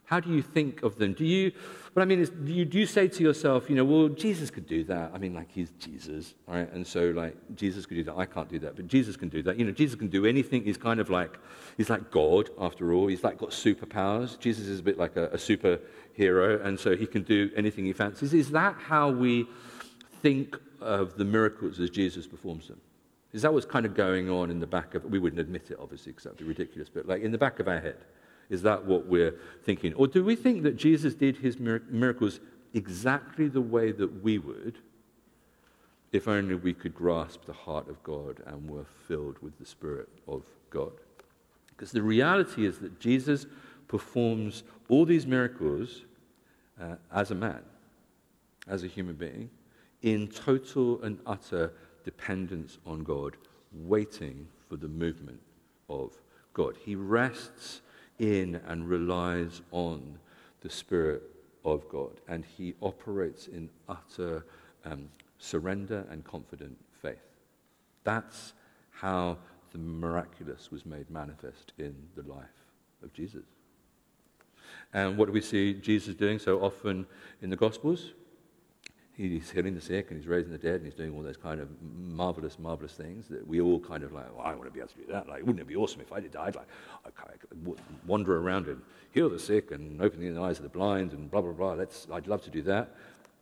how 0.07 0.21
do 0.21 0.31
you 0.33 0.41
think 0.41 0.83
of 0.83 0.97
them? 0.99 1.13
Do 1.15 1.25
you, 1.25 1.51
what 1.93 2.03
I 2.03 2.05
mean 2.05 2.21
is, 2.21 2.31
do 2.31 2.53
you, 2.53 2.65
do 2.65 2.79
you 2.79 2.87
say 2.87 3.09
to 3.09 3.23
yourself, 3.23 3.69
you 3.69 3.75
know, 3.75 3.85
well, 3.85 4.09
Jesus 4.09 4.51
could 4.51 4.67
do 4.67 4.85
that. 4.85 5.11
I 5.13 5.19
mean, 5.19 5.35
like, 5.35 5.51
he's 5.51 5.71
Jesus, 5.81 6.35
right? 6.47 6.73
And 6.73 6.87
so, 6.87 7.11
like, 7.11 7.37
Jesus 7.57 7.87
could 7.87 7.97
do 7.97 8.05
that. 8.05 8.17
I 8.17 8.25
can't 8.25 8.49
do 8.49 8.61
that, 8.61 8.77
but 8.77 8.87
Jesus 8.87 9.17
can 9.17 9.29
do 9.29 9.43
that. 9.43 9.59
You 9.59 9.65
know, 9.65 9.73
Jesus 9.73 9.97
can 9.97 10.07
do 10.07 10.25
anything. 10.25 10.63
He's 10.63 10.77
kind 10.77 11.01
of 11.01 11.11
like, 11.11 11.37
he's 11.77 11.91
like 11.91 12.13
God, 12.13 12.51
after 12.59 12.93
all. 12.93 13.09
He's 13.09 13.25
like 13.25 13.37
got 13.39 13.51
superpowers. 13.51 14.39
Jesus 14.39 14.69
is 14.69 14.79
a 14.79 14.83
bit 14.83 14.97
like 14.97 15.17
a, 15.17 15.25
a 15.31 15.37
superhero, 15.37 16.65
and 16.65 16.79
so 16.79 16.97
he 16.97 17.07
can 17.07 17.23
do 17.23 17.51
anything 17.57 17.85
he 17.85 17.93
fancies. 17.93 18.33
Is 18.33 18.51
that 18.53 18.77
how 18.79 19.11
we 19.11 19.47
think 20.23 20.57
of 20.81 21.19
the 21.19 21.25
miracles 21.25 21.81
as 21.81 21.91
Jesus 21.91 22.29
performs 22.29 22.69
them? 22.69 22.81
Is 23.33 23.43
that 23.43 23.53
what's 23.53 23.67
kind 23.67 23.85
of 23.85 23.95
going 23.95 24.31
on 24.31 24.53
in 24.53 24.61
the 24.61 24.69
back 24.69 24.95
of, 24.95 25.05
we 25.05 25.19
wouldn't 25.19 25.41
admit 25.41 25.73
it, 25.73 25.79
obviously, 25.81 26.13
because 26.13 26.25
that 26.25 26.31
would 26.31 26.39
be 26.39 26.45
ridiculous, 26.45 26.89
but 26.89 27.07
like 27.07 27.23
in 27.23 27.33
the 27.33 27.39
back 27.39 27.59
of 27.59 27.67
our 27.67 27.81
head? 27.81 27.97
Is 28.49 28.63
that 28.63 28.85
what 28.85 29.07
we're 29.07 29.35
thinking? 29.65 29.95
Or 29.95 30.07
do 30.07 30.25
we 30.25 30.37
think 30.37 30.63
that 30.63 30.77
Jesus 30.77 31.15
did 31.15 31.37
his 31.39 31.59
miracles 31.59 32.41
exactly 32.75 33.49
the 33.49 33.61
way 33.61 33.93
that 33.93 34.23
we 34.23 34.39
would 34.39 34.79
if 36.13 36.29
only 36.29 36.55
we 36.55 36.73
could 36.73 36.95
grasp 36.95 37.45
the 37.45 37.53
heart 37.53 37.89
of 37.89 38.03
God 38.03 38.43
and 38.47 38.71
were 38.71 38.87
filled 39.09 39.39
with 39.41 39.59
the 39.59 39.67
Spirit 39.67 40.09
of 40.29 40.45
God? 40.71 40.93
Because 41.69 41.93
the 41.93 42.03
reality 42.03 42.67
is 42.67 42.79
that 42.79 43.01
Jesus 43.01 43.47
performs 43.89 44.63
all 44.89 45.05
these 45.05 45.27
miracles 45.27 46.05
uh, 46.81 46.95
as 47.13 47.31
a 47.31 47.35
man, 47.35 47.63
as 48.69 48.83
a 48.83 48.87
human 48.87 49.15
being, 49.15 49.51
in 50.03 50.29
total 50.29 51.03
and 51.03 51.19
utter 51.27 51.73
dependence 52.05 52.79
on 52.87 53.03
God, 53.03 53.37
waiting 53.73 54.47
for 54.69 54.77
the 54.77 54.89
movement 54.89 55.41
of 55.89 56.13
God. 56.55 56.77
He 56.83 56.95
rests 56.95 57.83
in 58.19 58.61
and 58.67 58.89
relies 58.89 59.63
on 59.71 60.19
the 60.61 60.71
Spirit 60.71 61.23
of 61.65 61.89
God. 61.89 62.21
And 62.29 62.45
he 62.45 62.75
operates 62.81 63.49
in 63.49 63.69
utter 63.89 64.45
um, 64.85 65.09
surrender 65.39 66.07
and 66.11 66.25
confident 66.25 66.77
faith. 67.03 67.19
That's 68.05 68.53
how 68.91 69.39
the 69.73 69.79
miraculous 69.79 70.71
was 70.71 70.87
made 70.87 71.11
manifest 71.11 71.73
in 71.79 71.95
the 72.15 72.23
life 72.23 72.47
of 73.03 73.13
Jesus. 73.13 73.45
And 74.95 75.19
what 75.19 75.27
do 75.27 75.33
we 75.33 75.41
see 75.41 75.75
Jesus 75.75 76.15
doing 76.15 76.39
so 76.39 76.61
often 76.61 77.07
in 77.43 77.51
the 77.51 77.57
Gospels? 77.57 78.13
He's 79.17 79.51
healing 79.51 79.75
the 79.75 79.81
sick 79.81 80.11
and 80.11 80.21
he's 80.21 80.29
raising 80.29 80.53
the 80.53 80.59
dead 80.59 80.75
and 80.75 80.85
he's 80.85 80.95
doing 80.95 81.15
all 81.15 81.23
those 81.23 81.37
kind 81.37 81.61
of 81.61 81.69
marvelous, 81.83 82.59
marvelous 82.59 82.93
things 82.93 83.27
that 83.29 83.47
we 83.47 83.61
all 83.61 83.81
kind 83.81 84.03
of 84.03 84.13
like, 84.13 84.27
well, 84.37 84.47
I 84.47 84.55
want 84.55 84.67
to 84.67 84.71
be 84.71 84.81
able 84.81 84.91
to 84.91 84.97
do 84.97 85.13
that. 85.13 85.29
Like, 85.29 85.41
wouldn't 85.41 85.61
it 85.61 85.67
be 85.67 85.77
awesome 85.77 86.03
if 86.03 86.13
I 86.13 86.21
did? 86.21 86.37
I'd 86.37 86.55
like, 86.55 86.69
I'd 87.07 87.13
wander 88.07 88.39
around 88.39 88.67
and 88.67 88.83
heal 89.13 89.31
the 89.31 89.39
sick 89.39 89.71
and 89.71 90.01
open 90.03 90.21
the 90.21 90.41
eyes 90.41 90.59
of 90.59 90.65
the 90.65 90.69
blind 90.69 91.13
and 91.13 91.31
blah, 91.31 91.41
blah, 91.41 91.53
blah. 91.53 91.73
Let's, 91.73 92.07
I'd 92.13 92.27
love 92.27 92.43
to 92.45 92.51
do 92.51 92.63
that. 92.63 92.95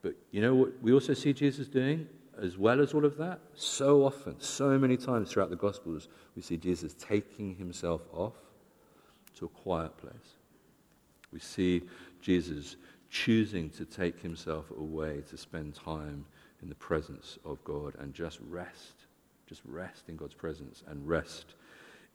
But 0.02 0.14
you 0.30 0.40
know 0.40 0.54
what 0.54 0.72
we 0.80 0.92
also 0.92 1.14
see 1.14 1.32
Jesus 1.32 1.66
doing 1.66 2.06
as 2.40 2.56
well 2.56 2.80
as 2.80 2.94
all 2.94 3.04
of 3.04 3.16
that? 3.16 3.40
So 3.54 4.04
often, 4.04 4.40
so 4.40 4.78
many 4.78 4.96
times 4.96 5.30
throughout 5.30 5.50
the 5.50 5.56
Gospels, 5.56 6.08
we 6.37 6.42
see 6.42 6.56
Jesus 6.56 6.94
taking 6.94 7.56
himself 7.56 8.02
off 8.12 8.34
to 9.38 9.46
a 9.46 9.48
quiet 9.48 9.96
place. 9.96 10.37
We 11.32 11.40
see 11.40 11.82
Jesus 12.20 12.76
choosing 13.14 13.70
to 13.70 13.85
take 13.85 14.20
himself 14.20 14.68
away 14.72 15.22
to 15.31 15.37
spend 15.37 15.72
time 15.72 16.27
in 16.61 16.68
the 16.68 16.74
presence 16.74 17.38
of 17.44 17.62
God 17.62 17.94
and 18.00 18.12
just 18.12 18.40
rest, 18.50 19.07
just 19.46 19.62
rest 19.64 20.09
in 20.09 20.16
God's 20.16 20.35
presence 20.35 20.83
and 20.88 21.09
rest 21.09 21.55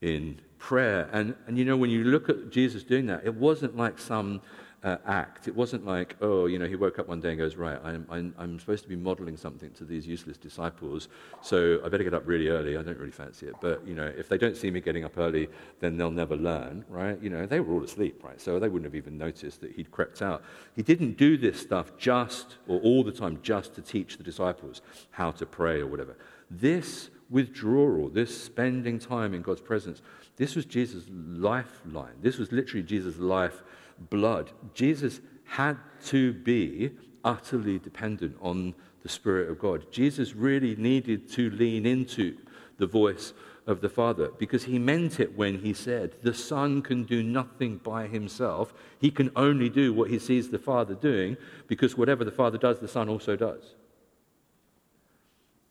in 0.02 0.42
prayer. 0.58 1.10
And, 1.14 1.36
and 1.48 1.58
you 1.58 1.64
know, 1.64 1.78
when 1.78 1.90
you 1.90 2.04
look 2.04 2.28
at 2.28 2.50
Jesus 2.50 2.84
doing 2.84 3.06
that, 3.06 3.22
it 3.24 3.34
wasn't 3.34 3.78
like 3.78 3.98
some 3.98 4.42
uh, 4.84 4.98
act. 5.06 5.48
It 5.48 5.56
wasn't 5.56 5.86
like, 5.86 6.16
oh, 6.22 6.46
you 6.46 6.58
know, 6.58 6.66
he 6.66 6.76
woke 6.76 7.00
up 7.00 7.08
one 7.08 7.20
day 7.20 7.30
and 7.30 7.38
goes, 7.38 7.56
right, 7.56 7.80
I'm, 7.84 8.06
I'm, 8.10 8.34
I'm, 8.38 8.60
supposed 8.60 8.84
to 8.84 8.90
be 8.90 8.96
modeling 8.96 9.36
something 9.36 9.72
to 9.72 9.84
these 9.84 10.08
useless 10.08 10.38
disciples, 10.38 11.10
so 11.42 11.82
I 11.84 11.90
better 11.90 12.04
get 12.04 12.14
up 12.14 12.26
really 12.26 12.48
early. 12.48 12.78
I 12.78 12.82
don't 12.82 12.98
really 12.98 13.12
fancy 13.12 13.48
it. 13.48 13.56
But, 13.62 13.86
you 13.86 13.94
know, 13.94 14.12
if 14.18 14.30
they 14.30 14.38
don't 14.38 14.56
see 14.56 14.72
me 14.72 14.80
getting 14.80 15.04
up 15.04 15.18
early, 15.18 15.50
then 15.80 15.98
they'll 15.98 16.12
never 16.12 16.36
learn, 16.36 16.86
right? 16.88 17.22
You 17.22 17.30
know, 17.30 17.46
they 17.46 17.60
were 17.60 17.74
all 17.74 17.84
asleep, 17.84 18.24
right? 18.24 18.40
So 18.40 18.60
they 18.60 18.70
wouldn't 18.70 18.86
have 18.86 18.96
even 18.96 19.18
noticed 19.18 19.62
that 19.62 19.72
he'd 19.72 19.92
crept 19.92 20.22
out. 20.22 20.44
He 20.76 20.84
didn't 20.84 21.18
do 21.18 21.38
this 21.38 21.60
stuff 21.60 21.98
just, 21.98 22.58
or 22.68 22.80
all 22.80 23.04
the 23.04 23.12
time, 23.12 23.40
just 23.42 23.76
to 23.76 23.82
teach 23.82 24.18
the 24.18 24.24
disciples 24.24 24.82
how 25.12 25.32
to 25.32 25.46
pray 25.46 25.82
or 25.82 25.88
whatever. 25.88 26.16
This 26.50 27.10
withdrawal, 27.30 28.10
this 28.10 28.44
spending 28.44 28.98
time 28.98 29.34
in 29.34 29.42
God's 29.42 29.62
presence, 29.62 30.02
this 30.38 30.56
was 30.56 30.66
Jesus' 30.66 31.04
lifeline. 31.12 32.16
This 32.22 32.38
was 32.38 32.52
literally 32.52 32.84
Jesus' 32.84 33.18
life 33.18 33.62
blood. 34.10 34.52
Jesus 34.74 35.22
had 35.46 35.78
to 36.06 36.34
be 36.34 36.92
utterly 37.24 37.80
dependent 37.80 38.36
on 38.42 38.74
the 39.04 39.10
Spirit 39.10 39.50
of 39.50 39.60
God. 39.60 39.92
Jesus 39.92 40.36
really 40.36 40.76
needed 40.76 41.30
to 41.32 41.50
lean 41.50 41.86
into 41.86 42.38
the 42.78 42.88
voice 42.88 43.34
of 43.68 43.82
the 43.82 43.90
Father 43.90 44.32
because 44.38 44.64
he 44.64 44.80
meant 44.80 45.20
it 45.20 45.38
when 45.38 45.60
he 45.60 45.74
said, 45.74 46.16
The 46.24 46.34
Son 46.34 46.82
can 46.82 47.04
do 47.04 47.22
nothing 47.22 47.78
by 47.78 48.08
himself. 48.08 48.74
He 49.00 49.12
can 49.12 49.32
only 49.36 49.70
do 49.70 49.94
what 49.94 50.10
he 50.10 50.20
sees 50.20 50.50
the 50.50 50.60
Father 50.60 50.96
doing 50.96 51.38
because 51.68 51.98
whatever 51.98 52.24
the 52.24 52.32
Father 52.32 52.58
does, 52.58 52.80
the 52.80 52.88
Son 52.88 53.10
also 53.10 53.36
does. 53.36 53.76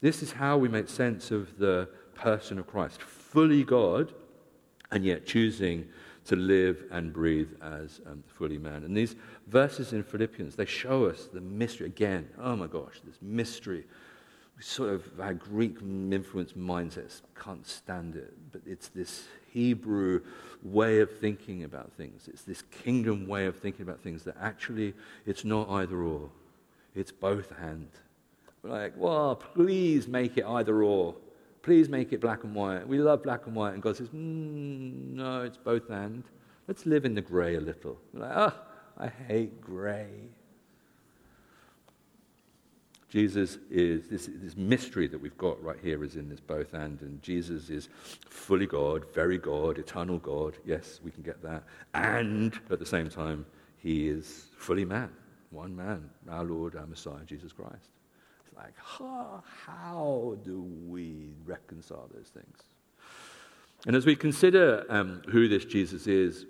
This 0.01 0.23
is 0.23 0.33
how 0.33 0.57
we 0.59 0.69
make 0.69 0.89
sense 0.89 1.31
of 1.31 1.59
the 1.59 1.89
person 2.15 2.59
of 2.59 2.67
Christ 2.67 3.03
fully 3.03 3.65
God 3.65 4.13
and 4.91 5.05
yet 5.05 5.27
choosing 5.27 5.89
to 6.29 6.37
live 6.37 6.85
and 6.91 7.11
breathe 7.11 7.49
as 7.63 8.01
um, 8.07 8.23
fully 8.27 8.59
man. 8.59 8.85
And 8.85 8.95
these 8.95 9.17
verses 9.47 9.95
in 9.95 10.03
Philippians, 10.03 10.57
they 10.57 10.67
show 10.67 11.07
us 11.07 11.27
the 11.33 11.41
mystery. 11.41 11.87
Again, 11.87 12.29
oh 12.39 12.55
my 12.55 12.67
gosh, 12.67 13.01
this 13.05 13.17
mystery. 13.23 13.85
We 14.55 14.63
sort 14.63 14.91
of, 14.91 15.05
our 15.19 15.33
Greek 15.33 15.79
influenced 15.81 16.59
mindsets 16.59 17.23
can't 17.35 17.67
stand 17.67 18.15
it. 18.17 18.35
But 18.53 18.61
it's 18.67 18.89
this 18.89 19.25
Hebrew 19.53 20.21
way 20.63 21.01
of 21.01 21.11
thinking 21.19 21.65
about 21.65 21.93
things. 21.93 22.29
It's 22.29 22.43
this 22.43 22.63
kingdom 22.85 23.27
way 23.27 23.47
of 23.47 23.57
thinking 23.57 23.83
about 23.83 24.01
things 24.01 24.23
that 24.25 24.37
actually 24.39 24.93
it's 25.25 25.47
not 25.47 25.71
either 25.71 25.97
or, 25.97 26.29
it's 26.95 27.13
both 27.13 27.53
and. 27.59 27.89
We're 28.63 28.71
like, 28.71 28.93
well, 28.99 29.35
please 29.37 30.07
make 30.07 30.37
it 30.37 30.45
either 30.45 30.83
or. 30.83 31.15
Please 31.63 31.89
make 31.89 32.13
it 32.13 32.21
black 32.21 32.45
and 32.45 32.55
white. 32.55 32.87
We 32.87 32.99
love 32.99 33.23
black 33.23 33.47
and 33.47 33.55
white. 33.55 33.75
And 33.75 33.83
God 33.83 33.97
says, 33.97 34.09
mm, 34.09 35.15
no, 35.15 35.43
it's 35.43 35.57
both 35.57 35.91
and. 35.91 36.25
Let's 36.67 36.87
live 36.87 37.05
in 37.05 37.15
the 37.15 37.23
grey 37.23 37.57
a 37.57 37.61
little. 37.61 37.99
We're 38.13 38.21
like, 38.21 38.37
oh, 38.37 38.55
I 38.99 39.09
hate 39.09 39.61
grey. 39.61 40.09
Jesus 43.09 43.57
is, 43.71 44.09
this, 44.09 44.29
this 44.31 44.55
mystery 44.55 45.09
that 45.09 45.19
we've 45.19 45.39
got 45.39 45.63
right 45.63 45.79
here 45.83 46.05
is 46.05 46.17
in 46.17 46.29
this 46.29 46.41
both 46.41 46.75
and. 46.75 47.01
And 47.01 47.23
Jesus 47.23 47.71
is 47.71 47.89
fully 48.29 48.67
God, 48.67 49.07
very 49.13 49.39
God, 49.39 49.79
eternal 49.79 50.19
God. 50.19 50.57
Yes, 50.65 51.01
we 51.03 51.11
can 51.11 51.23
get 51.23 51.43
that. 51.43 51.65
And 51.95 52.59
at 52.71 52.79
the 52.79 52.87
same 52.87 53.09
time, 53.09 53.47
he 53.79 54.09
is 54.09 54.47
fully 54.57 54.85
man, 54.85 55.11
one 55.51 55.75
man, 55.75 56.11
our 56.29 56.45
Lord, 56.45 56.77
our 56.77 56.87
Messiah, 56.87 57.25
Jesus 57.27 57.53
Christ 57.53 57.89
like, 58.59 58.75
how, 58.77 59.43
how 59.67 60.37
do 60.45 60.63
we 60.87 61.31
reconcile 61.47 62.11
those 62.13 62.29
things? 62.29 62.59
And 63.87 63.95
as 63.95 64.05
we 64.05 64.17
consider 64.17 64.85
um, 64.89 65.23
who 65.31 65.47
this 65.47 65.65
Jesus 65.65 66.09
is, 66.09 66.47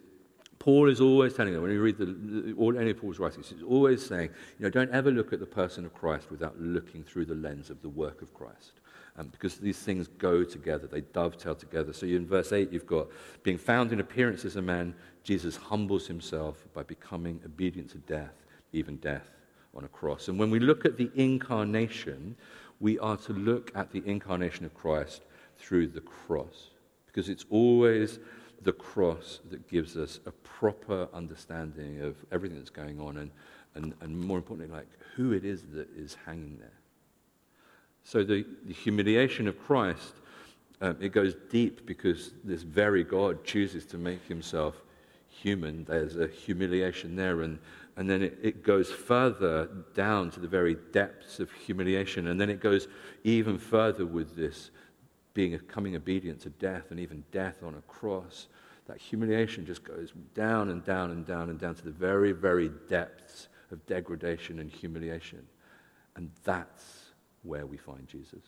Paul 0.58 0.88
is 0.88 1.00
always 1.00 1.34
telling 1.34 1.52
them, 1.52 1.62
when 1.62 1.70
you 1.70 1.80
read 1.80 1.98
the, 1.98 2.54
all, 2.58 2.76
any 2.76 2.90
of 2.90 2.98
Paul's 2.98 3.18
writings, 3.18 3.50
he's 3.50 3.62
always 3.62 4.04
saying, 4.04 4.30
you 4.58 4.64
know, 4.64 4.70
don't 4.70 4.90
ever 4.90 5.10
look 5.10 5.32
at 5.32 5.38
the 5.38 5.46
person 5.46 5.84
of 5.84 5.94
Christ 5.94 6.30
without 6.30 6.58
looking 6.58 7.04
through 7.04 7.26
the 7.26 7.34
lens 7.34 7.70
of 7.70 7.80
the 7.82 7.88
work 7.88 8.22
of 8.22 8.32
Christ. 8.34 8.80
Um, 9.16 9.28
because 9.28 9.56
these 9.56 9.78
things 9.78 10.08
go 10.08 10.44
together, 10.44 10.86
they 10.86 11.02
dovetail 11.02 11.54
together. 11.54 11.92
So 11.92 12.06
in 12.06 12.26
verse 12.26 12.52
8, 12.52 12.72
you've 12.72 12.86
got 12.86 13.08
being 13.42 13.58
found 13.58 13.92
in 13.92 14.00
appearance 14.00 14.44
as 14.44 14.56
a 14.56 14.62
man, 14.62 14.94
Jesus 15.24 15.56
humbles 15.56 16.06
himself 16.06 16.64
by 16.72 16.84
becoming 16.84 17.40
obedient 17.44 17.90
to 17.90 17.98
death, 17.98 18.34
even 18.72 18.96
death 18.96 19.37
on 19.74 19.84
a 19.84 19.88
cross. 19.88 20.28
And 20.28 20.38
when 20.38 20.50
we 20.50 20.58
look 20.58 20.84
at 20.84 20.96
the 20.96 21.10
incarnation, 21.14 22.36
we 22.80 22.98
are 22.98 23.16
to 23.18 23.32
look 23.32 23.70
at 23.74 23.90
the 23.90 24.02
incarnation 24.06 24.64
of 24.64 24.74
Christ 24.74 25.22
through 25.58 25.88
the 25.88 26.00
cross 26.00 26.70
because 27.06 27.28
it's 27.28 27.44
always 27.50 28.18
the 28.62 28.72
cross 28.72 29.40
that 29.50 29.68
gives 29.68 29.96
us 29.96 30.20
a 30.26 30.30
proper 30.30 31.08
understanding 31.12 32.00
of 32.00 32.16
everything 32.32 32.58
that's 32.58 32.70
going 32.70 33.00
on 33.00 33.18
and, 33.18 33.30
and, 33.74 33.94
and 34.00 34.18
more 34.18 34.38
importantly, 34.38 34.74
like 34.74 34.88
who 35.14 35.32
it 35.32 35.44
is 35.44 35.62
that 35.72 35.88
is 35.96 36.16
hanging 36.26 36.56
there. 36.58 36.72
So 38.04 38.24
the, 38.24 38.44
the 38.66 38.72
humiliation 38.72 39.48
of 39.48 39.58
Christ, 39.58 40.14
um, 40.80 40.96
it 41.00 41.10
goes 41.10 41.34
deep 41.50 41.86
because 41.86 42.32
this 42.44 42.62
very 42.62 43.04
God 43.04 43.44
chooses 43.44 43.84
to 43.86 43.98
make 43.98 44.24
himself 44.26 44.76
human. 45.28 45.84
There's 45.84 46.16
a 46.16 46.26
humiliation 46.26 47.16
there, 47.16 47.42
and, 47.42 47.58
and 47.98 48.08
then 48.08 48.22
it, 48.22 48.38
it 48.40 48.62
goes 48.62 48.92
further 48.92 49.68
down 49.92 50.30
to 50.30 50.38
the 50.38 50.46
very 50.46 50.76
depths 50.92 51.40
of 51.40 51.50
humiliation, 51.50 52.28
and 52.28 52.40
then 52.40 52.48
it 52.48 52.60
goes 52.60 52.86
even 53.24 53.58
further 53.58 54.06
with 54.06 54.36
this 54.36 54.70
being 55.34 55.54
a, 55.54 55.58
coming 55.58 55.96
obedient 55.96 56.40
to 56.42 56.50
death 56.50 56.92
and 56.92 57.00
even 57.00 57.24
death 57.32 57.64
on 57.64 57.74
a 57.74 57.80
cross. 57.82 58.46
That 58.86 58.98
humiliation 58.98 59.66
just 59.66 59.82
goes 59.82 60.12
down 60.32 60.70
and 60.70 60.84
down 60.84 61.10
and 61.10 61.26
down 61.26 61.50
and 61.50 61.58
down 61.58 61.74
to 61.74 61.84
the 61.84 61.90
very, 61.90 62.30
very 62.30 62.70
depths 62.88 63.48
of 63.72 63.84
degradation 63.86 64.60
and 64.60 64.70
humiliation. 64.70 65.44
And 66.14 66.30
that's 66.44 67.10
where 67.42 67.66
we 67.66 67.76
find 67.76 68.06
Jesus. 68.06 68.44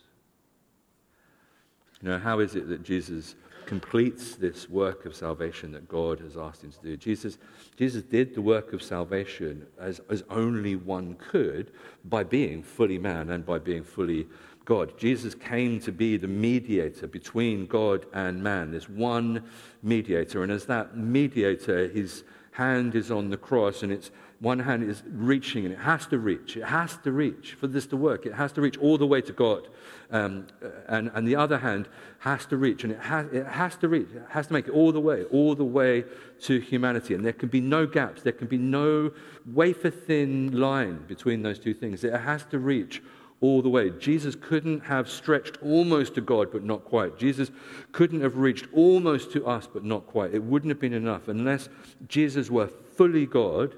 You 2.00 2.08
know, 2.08 2.18
how 2.20 2.38
is 2.38 2.54
it 2.54 2.68
that 2.68 2.84
Jesus 2.84 3.34
completes 3.66 4.34
this 4.34 4.68
work 4.68 5.04
of 5.06 5.14
salvation 5.14 5.72
that 5.72 5.88
God 5.88 6.20
has 6.20 6.36
asked 6.36 6.62
him 6.62 6.72
to 6.72 6.82
do? 6.82 6.96
Jesus, 6.96 7.38
Jesus 7.76 8.02
did 8.02 8.34
the 8.34 8.42
work 8.42 8.72
of 8.72 8.82
salvation 8.82 9.66
as, 9.78 10.00
as 10.08 10.24
only 10.30 10.76
one 10.76 11.14
could 11.14 11.70
by 12.04 12.24
being 12.24 12.62
fully 12.62 12.98
man 12.98 13.30
and 13.30 13.44
by 13.44 13.58
being 13.58 13.84
fully 13.84 14.26
God. 14.64 14.96
Jesus 14.98 15.34
came 15.34 15.80
to 15.80 15.92
be 15.92 16.16
the 16.16 16.28
mediator 16.28 17.06
between 17.06 17.66
God 17.66 18.06
and 18.12 18.42
man. 18.42 18.70
There's 18.70 18.88
one 18.88 19.42
mediator, 19.82 20.42
and 20.42 20.52
as 20.52 20.66
that 20.66 20.96
mediator, 20.96 21.88
his 21.88 22.24
hand 22.52 22.94
is 22.94 23.10
on 23.10 23.30
the 23.30 23.36
cross, 23.36 23.82
and 23.82 23.92
it's 23.92 24.10
one 24.40 24.58
hand 24.58 24.88
is 24.88 25.02
reaching, 25.06 25.66
and 25.66 25.74
it 25.74 25.80
has 25.80 26.06
to 26.06 26.18
reach. 26.18 26.56
It 26.56 26.64
has 26.64 26.96
to 27.04 27.12
reach 27.12 27.56
for 27.60 27.66
this 27.66 27.86
to 27.88 27.96
work. 27.96 28.24
It 28.24 28.32
has 28.32 28.52
to 28.52 28.62
reach 28.62 28.78
all 28.78 28.96
the 28.96 29.06
way 29.06 29.20
to 29.20 29.32
God. 29.34 29.68
Um, 30.10 30.46
and, 30.88 31.10
and 31.14 31.28
the 31.28 31.36
other 31.36 31.58
hand 31.58 31.88
has 32.20 32.46
to 32.46 32.56
reach, 32.56 32.82
and 32.82 32.92
it 32.92 33.00
has, 33.00 33.26
it 33.32 33.46
has 33.46 33.76
to 33.76 33.88
reach. 33.88 34.08
It 34.14 34.24
has 34.30 34.46
to 34.46 34.54
make 34.54 34.66
it 34.66 34.70
all 34.70 34.92
the 34.92 35.00
way, 35.00 35.24
all 35.24 35.54
the 35.54 35.64
way 35.64 36.04
to 36.42 36.58
humanity. 36.58 37.12
And 37.12 37.22
there 37.22 37.34
can 37.34 37.50
be 37.50 37.60
no 37.60 37.86
gaps. 37.86 38.22
There 38.22 38.32
can 38.32 38.46
be 38.46 38.56
no 38.56 39.12
wafer 39.44 39.90
thin 39.90 40.58
line 40.58 41.04
between 41.06 41.42
those 41.42 41.58
two 41.58 41.74
things. 41.74 42.02
It 42.02 42.14
has 42.14 42.42
to 42.46 42.58
reach 42.58 43.02
all 43.42 43.60
the 43.60 43.68
way. 43.68 43.90
Jesus 43.90 44.34
couldn't 44.34 44.80
have 44.80 45.10
stretched 45.10 45.58
almost 45.62 46.14
to 46.14 46.22
God, 46.22 46.50
but 46.50 46.64
not 46.64 46.86
quite. 46.86 47.18
Jesus 47.18 47.50
couldn't 47.92 48.22
have 48.22 48.38
reached 48.38 48.68
almost 48.72 49.32
to 49.32 49.46
us, 49.46 49.68
but 49.70 49.84
not 49.84 50.06
quite. 50.06 50.32
It 50.32 50.42
wouldn't 50.42 50.70
have 50.70 50.80
been 50.80 50.94
enough 50.94 51.28
unless 51.28 51.68
Jesus 52.08 52.50
were 52.50 52.68
fully 52.68 53.26
God 53.26 53.74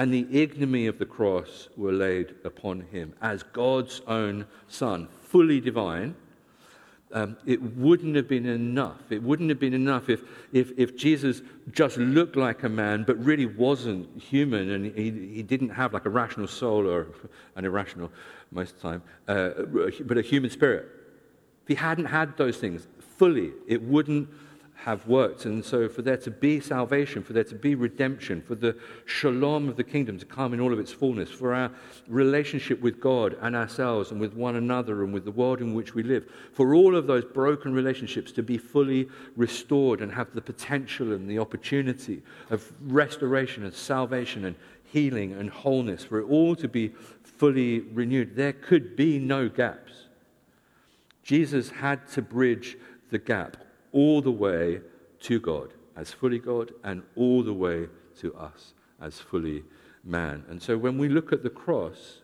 and 0.00 0.14
the 0.14 0.26
ignominy 0.32 0.86
of 0.86 0.98
the 0.98 1.04
cross 1.04 1.68
were 1.76 1.92
laid 1.92 2.34
upon 2.44 2.80
him 2.80 3.12
as 3.20 3.42
God's 3.42 4.00
own 4.06 4.46
Son, 4.66 5.06
fully 5.24 5.60
divine. 5.60 6.14
Um, 7.12 7.36
it 7.44 7.60
wouldn't 7.76 8.16
have 8.16 8.26
been 8.26 8.46
enough. 8.46 9.12
It 9.12 9.22
wouldn't 9.22 9.50
have 9.50 9.58
been 9.58 9.74
enough 9.74 10.08
if, 10.08 10.22
if, 10.54 10.70
if 10.78 10.96
Jesus 10.96 11.42
just 11.70 11.98
looked 11.98 12.36
like 12.36 12.62
a 12.62 12.68
man 12.70 13.04
but 13.06 13.22
really 13.22 13.44
wasn't 13.44 14.22
human 14.22 14.70
and 14.70 14.86
he, 14.86 15.10
he 15.34 15.42
didn't 15.42 15.68
have 15.68 15.92
like 15.92 16.06
a 16.06 16.10
rational 16.10 16.48
soul 16.48 16.88
or 16.88 17.08
an 17.56 17.66
irrational 17.66 18.10
most 18.52 18.76
of 18.76 18.80
the 18.80 18.88
time, 18.88 19.02
uh, 19.28 19.50
but 20.06 20.16
a 20.16 20.22
human 20.22 20.48
spirit. 20.48 20.86
If 21.64 21.68
he 21.68 21.74
hadn't 21.74 22.06
had 22.06 22.38
those 22.38 22.56
things 22.56 22.88
fully, 23.18 23.52
it 23.68 23.82
wouldn't 23.82 24.30
have 24.84 25.06
worked. 25.06 25.44
And 25.44 25.64
so, 25.64 25.88
for 25.88 26.00
there 26.00 26.16
to 26.18 26.30
be 26.30 26.58
salvation, 26.58 27.22
for 27.22 27.34
there 27.34 27.44
to 27.44 27.54
be 27.54 27.74
redemption, 27.74 28.40
for 28.40 28.54
the 28.54 28.76
shalom 29.04 29.68
of 29.68 29.76
the 29.76 29.84
kingdom 29.84 30.18
to 30.18 30.24
come 30.24 30.54
in 30.54 30.60
all 30.60 30.72
of 30.72 30.78
its 30.78 30.92
fullness, 30.92 31.30
for 31.30 31.54
our 31.54 31.70
relationship 32.08 32.80
with 32.80 32.98
God 32.98 33.36
and 33.42 33.54
ourselves 33.54 34.10
and 34.10 34.20
with 34.20 34.32
one 34.32 34.56
another 34.56 35.04
and 35.04 35.12
with 35.12 35.24
the 35.24 35.30
world 35.30 35.60
in 35.60 35.74
which 35.74 35.94
we 35.94 36.02
live, 36.02 36.24
for 36.54 36.74
all 36.74 36.96
of 36.96 37.06
those 37.06 37.24
broken 37.24 37.74
relationships 37.74 38.32
to 38.32 38.42
be 38.42 38.56
fully 38.56 39.08
restored 39.36 40.00
and 40.00 40.12
have 40.12 40.32
the 40.32 40.40
potential 40.40 41.12
and 41.12 41.28
the 41.28 41.38
opportunity 41.38 42.22
of 42.48 42.72
restoration 42.80 43.64
and 43.64 43.74
salvation 43.74 44.46
and 44.46 44.56
healing 44.84 45.32
and 45.32 45.50
wholeness, 45.50 46.04
for 46.04 46.20
it 46.20 46.24
all 46.24 46.56
to 46.56 46.68
be 46.68 46.88
fully 47.22 47.80
renewed, 47.80 48.34
there 48.34 48.54
could 48.54 48.96
be 48.96 49.18
no 49.18 49.48
gaps. 49.48 49.92
Jesus 51.22 51.70
had 51.70 52.08
to 52.08 52.22
bridge 52.22 52.76
the 53.10 53.18
gap 53.18 53.58
all 53.92 54.20
the 54.22 54.30
way 54.30 54.80
to 55.20 55.40
God 55.40 55.72
as 55.96 56.12
fully 56.12 56.38
God 56.38 56.72
and 56.84 57.02
all 57.16 57.42
the 57.42 57.52
way 57.52 57.88
to 58.20 58.34
us 58.34 58.74
as 59.00 59.18
fully 59.18 59.64
man. 60.04 60.44
And 60.48 60.62
so 60.62 60.76
when 60.78 60.98
we 60.98 61.08
look 61.08 61.32
at 61.32 61.42
the 61.42 61.50
cross, 61.50 62.20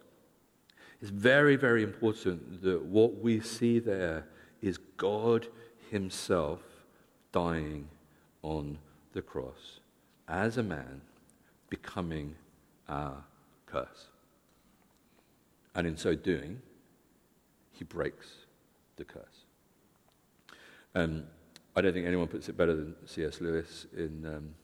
it's 1.01 1.11
very, 1.11 1.57
very 1.57 1.83
important 1.83 2.63
that 2.63 2.83
what 2.85 3.21
we 3.21 3.41
see 3.41 3.79
there 3.79 4.27
is 4.63 4.79
God 4.97 5.47
Himself 5.91 6.61
dying 7.33 7.89
on 8.43 8.79
the 9.13 9.23
cross 9.23 9.81
as 10.29 10.59
a 10.59 10.63
man, 10.63 11.01
becoming 11.69 12.35
our 12.89 13.23
curse. 13.67 14.09
And 15.75 15.87
in 15.87 15.97
so 15.97 16.15
doing, 16.15 16.63
He 17.73 17.85
breaks 17.85 18.29
the 18.97 19.05
curse. 19.05 19.45
Um, 20.95 21.25
I 21.77 21.83
don't 21.83 21.93
think 21.93 22.07
anyone 22.07 22.27
puts 22.27 22.49
it 22.49 22.57
better 22.57 22.75
than 22.75 22.95
C.S. 23.05 23.43
Lewis 23.43 23.87
in 23.95 24.25
um, 24.27 24.55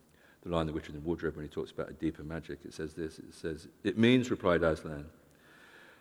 The 0.43 0.49
Lion, 0.49 0.67
the 0.67 0.73
Witch, 0.73 0.89
and 0.89 0.97
the 0.97 1.01
Wardrobe 1.01 1.37
when 1.37 1.45
he 1.45 1.51
talks 1.51 1.71
about 1.71 1.91
a 1.91 1.93
deeper 1.93 2.25
magic. 2.25 2.61
It 2.65 2.73
says 2.73 2.95
this 2.95 3.19
It 3.19 3.35
says, 3.35 3.69
It 3.85 3.99
means, 3.99 4.31
replied 4.31 4.63
Aslan, 4.63 5.05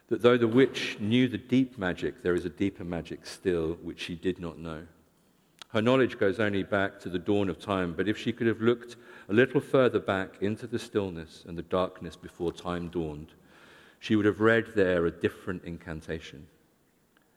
that 0.08 0.22
though 0.22 0.38
the 0.38 0.48
witch 0.48 0.98
knew 1.00 1.28
the 1.28 1.38
deep 1.38 1.78
magic, 1.78 2.24
there 2.24 2.34
is 2.34 2.46
a 2.46 2.50
deeper 2.50 2.86
magic 2.86 3.26
still 3.26 3.78
which 3.82 4.00
she 4.00 4.16
did 4.16 4.40
not 4.40 4.58
know. 4.58 4.84
Her 5.70 5.82
knowledge 5.82 6.18
goes 6.18 6.40
only 6.40 6.64
back 6.64 7.00
to 7.02 7.10
the 7.10 7.20
dawn 7.20 7.50
of 7.50 7.60
time, 7.60 7.94
but 7.94 8.10
if 8.10 8.18
she 8.18 8.34
could 8.34 8.48
have 8.48 8.62
looked 8.62 8.98
a 9.30 9.34
little 9.34 9.62
further 9.62 10.00
back 10.00 10.42
into 10.42 10.68
the 10.68 10.80
stillness 10.80 11.46
and 11.48 11.58
the 11.58 11.64
darkness 11.64 12.18
before 12.18 12.52
time 12.52 12.90
dawned, 12.90 13.34
she 14.00 14.16
would 14.18 14.26
have 14.26 14.42
read 14.42 14.68
there 14.76 15.06
a 15.06 15.12
different 15.12 15.64
incantation. 15.64 16.48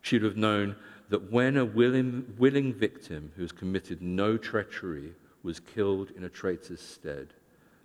She 0.05 0.17
would 0.17 0.25
have 0.25 0.37
known 0.37 0.77
that 1.09 1.33
when 1.33 1.57
a 1.57 1.65
willing, 1.65 2.35
willing 2.37 2.75
victim 2.75 3.33
who 3.37 3.43
has 3.43 3.53
committed 3.53 4.03
no 4.03 4.37
treachery 4.37 5.15
was 5.43 5.61
killed 5.61 6.11
in 6.11 6.25
a 6.25 6.29
traitor's 6.29 6.83
stead, 6.83 7.29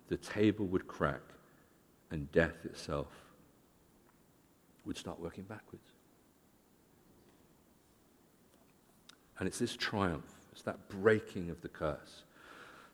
the 0.08 0.18
table 0.18 0.66
would 0.66 0.86
crack 0.86 1.22
and 2.10 2.30
death 2.30 2.66
itself 2.66 3.08
would 4.84 4.98
start 4.98 5.18
working 5.18 5.44
backwards. 5.44 5.86
And 9.38 9.48
it's 9.48 9.58
this 9.58 9.74
triumph, 9.74 10.30
it's 10.52 10.60
that 10.62 10.90
breaking 10.90 11.48
of 11.48 11.62
the 11.62 11.68
curse 11.68 12.24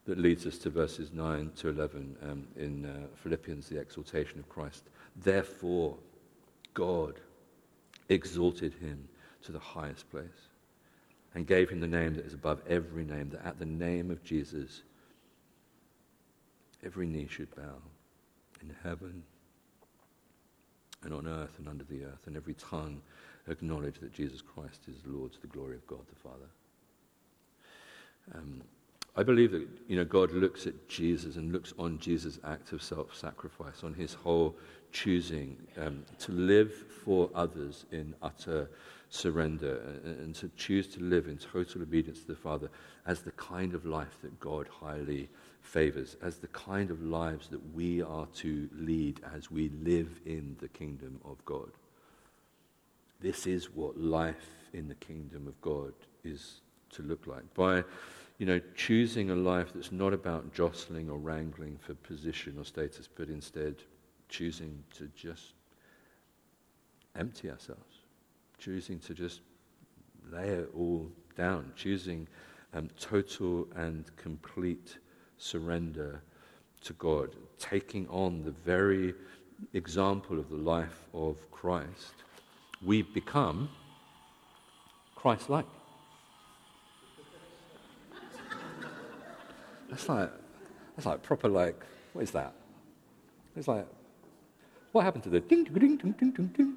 that 0.05 0.17
leads 0.17 0.45
us 0.45 0.57
to 0.59 0.69
verses 0.69 1.11
9 1.11 1.51
to 1.57 1.67
11 1.67 2.15
um, 2.23 2.47
in 2.55 2.85
uh, 2.85 3.07
Philippians, 3.15 3.67
the 3.67 3.77
exaltation 3.77 4.39
of 4.39 4.47
Christ. 4.47 4.85
Therefore, 5.17 5.97
God 6.73 7.19
exalted 8.07 8.73
him 8.75 9.09
to 9.43 9.51
the 9.51 9.59
highest 9.59 10.09
place 10.11 10.27
and 11.33 11.45
gave 11.45 11.69
him 11.69 11.79
the 11.79 11.87
name 11.87 12.15
that 12.15 12.25
is 12.25 12.33
above 12.33 12.61
every 12.67 13.03
name, 13.03 13.29
that 13.29 13.45
at 13.45 13.59
the 13.59 13.65
name 13.65 14.09
of 14.09 14.23
Jesus, 14.23 14.81
every 16.83 17.07
knee 17.07 17.27
should 17.29 17.53
bow 17.55 17.75
in 18.61 18.75
heaven 18.83 19.23
and 21.03 21.13
on 21.13 21.27
earth 21.27 21.59
and 21.59 21.67
under 21.67 21.83
the 21.83 22.03
earth, 22.03 22.25
and 22.25 22.35
every 22.35 22.55
tongue 22.55 23.01
acknowledge 23.47 23.99
that 23.99 24.13
Jesus 24.13 24.41
Christ 24.41 24.81
is 24.87 24.97
Lord 25.05 25.31
to 25.33 25.41
the 25.41 25.47
glory 25.47 25.75
of 25.75 25.85
God 25.87 26.01
the 26.09 26.15
Father. 26.15 26.49
Um, 28.35 28.61
I 29.17 29.23
believe 29.23 29.51
that 29.51 29.67
you 29.87 29.95
know 29.95 30.05
God 30.05 30.31
looks 30.31 30.67
at 30.67 30.87
Jesus 30.87 31.37
and 31.37 31.51
looks 31.51 31.73
on 31.79 31.97
Jesus' 31.97 32.39
act 32.43 32.71
of 32.71 32.83
self-sacrifice, 32.83 33.83
on 33.83 33.95
his 33.95 34.13
whole 34.13 34.55
choosing 34.91 35.57
um, 35.77 36.03
to 36.19 36.31
live 36.31 36.71
for 37.03 37.31
others 37.33 37.85
in 37.91 38.13
utter 38.21 38.69
surrender 39.09 39.81
and 40.03 40.35
to 40.35 40.51
choose 40.55 40.87
to 40.87 40.99
live 41.01 41.27
in 41.27 41.37
total 41.37 41.81
obedience 41.81 42.19
to 42.21 42.27
the 42.27 42.35
Father 42.35 42.69
as 43.07 43.21
the 43.21 43.31
kind 43.31 43.73
of 43.73 43.85
life 43.85 44.17
that 44.21 44.39
God 44.39 44.67
highly 44.69 45.29
favors, 45.61 46.15
as 46.21 46.37
the 46.37 46.47
kind 46.47 46.91
of 46.91 47.01
lives 47.01 47.47
that 47.47 47.73
we 47.73 48.03
are 48.03 48.27
to 48.35 48.69
lead 48.77 49.19
as 49.35 49.49
we 49.49 49.69
live 49.81 50.19
in 50.25 50.55
the 50.59 50.67
kingdom 50.67 51.19
of 51.25 51.43
God. 51.45 51.71
This 53.19 53.47
is 53.47 53.73
what 53.73 53.99
life 53.99 54.49
in 54.73 54.87
the 54.87 54.95
kingdom 54.95 55.47
of 55.47 55.59
God 55.61 55.93
is 56.23 56.61
to 56.91 57.01
look 57.01 57.25
like. 57.25 57.51
By 57.53 57.83
you 58.37 58.45
know, 58.45 58.61
choosing 58.75 59.31
a 59.31 59.35
life 59.35 59.71
that's 59.73 59.91
not 59.91 60.13
about 60.13 60.53
jostling 60.53 61.09
or 61.09 61.17
wrangling 61.17 61.77
for 61.79 61.95
position 61.95 62.55
or 62.57 62.65
status, 62.65 63.09
but 63.13 63.29
instead 63.29 63.75
choosing 64.29 64.83
to 64.95 65.09
just 65.15 65.53
empty 67.15 67.49
ourselves, 67.49 68.01
choosing 68.59 68.99
to 68.99 69.13
just 69.13 69.41
lay 70.31 70.49
it 70.49 70.69
all 70.75 71.09
down, 71.35 71.71
choosing 71.75 72.27
um, 72.73 72.89
total 72.99 73.67
and 73.75 74.05
complete 74.17 74.97
surrender 75.37 76.21
to 76.81 76.93
God, 76.93 77.35
taking 77.57 78.07
on 78.09 78.43
the 78.43 78.51
very 78.51 79.15
example 79.73 80.37
of 80.37 80.49
the 80.49 80.57
life 80.57 81.07
of 81.13 81.49
Christ, 81.51 82.13
we 82.85 83.01
become 83.01 83.69
Christ 85.15 85.49
like. 85.49 85.65
That's 89.97 90.09
like, 90.09 90.31
that's 90.95 91.05
like 91.07 91.23
proper, 91.23 91.49
like, 91.49 91.75
what 92.13 92.21
is 92.21 92.29
that? 92.31 92.53
It's 93.55 93.67
like, 93.67 93.87
what 94.91 95.03
happened 95.03 95.23
to 95.23 95.29
the 95.29 95.39
ding, 95.39 95.63
ding, 95.63 95.97
ding, 95.97 96.11
ding, 96.11 96.31
ding, 96.31 96.47
ding? 96.55 96.75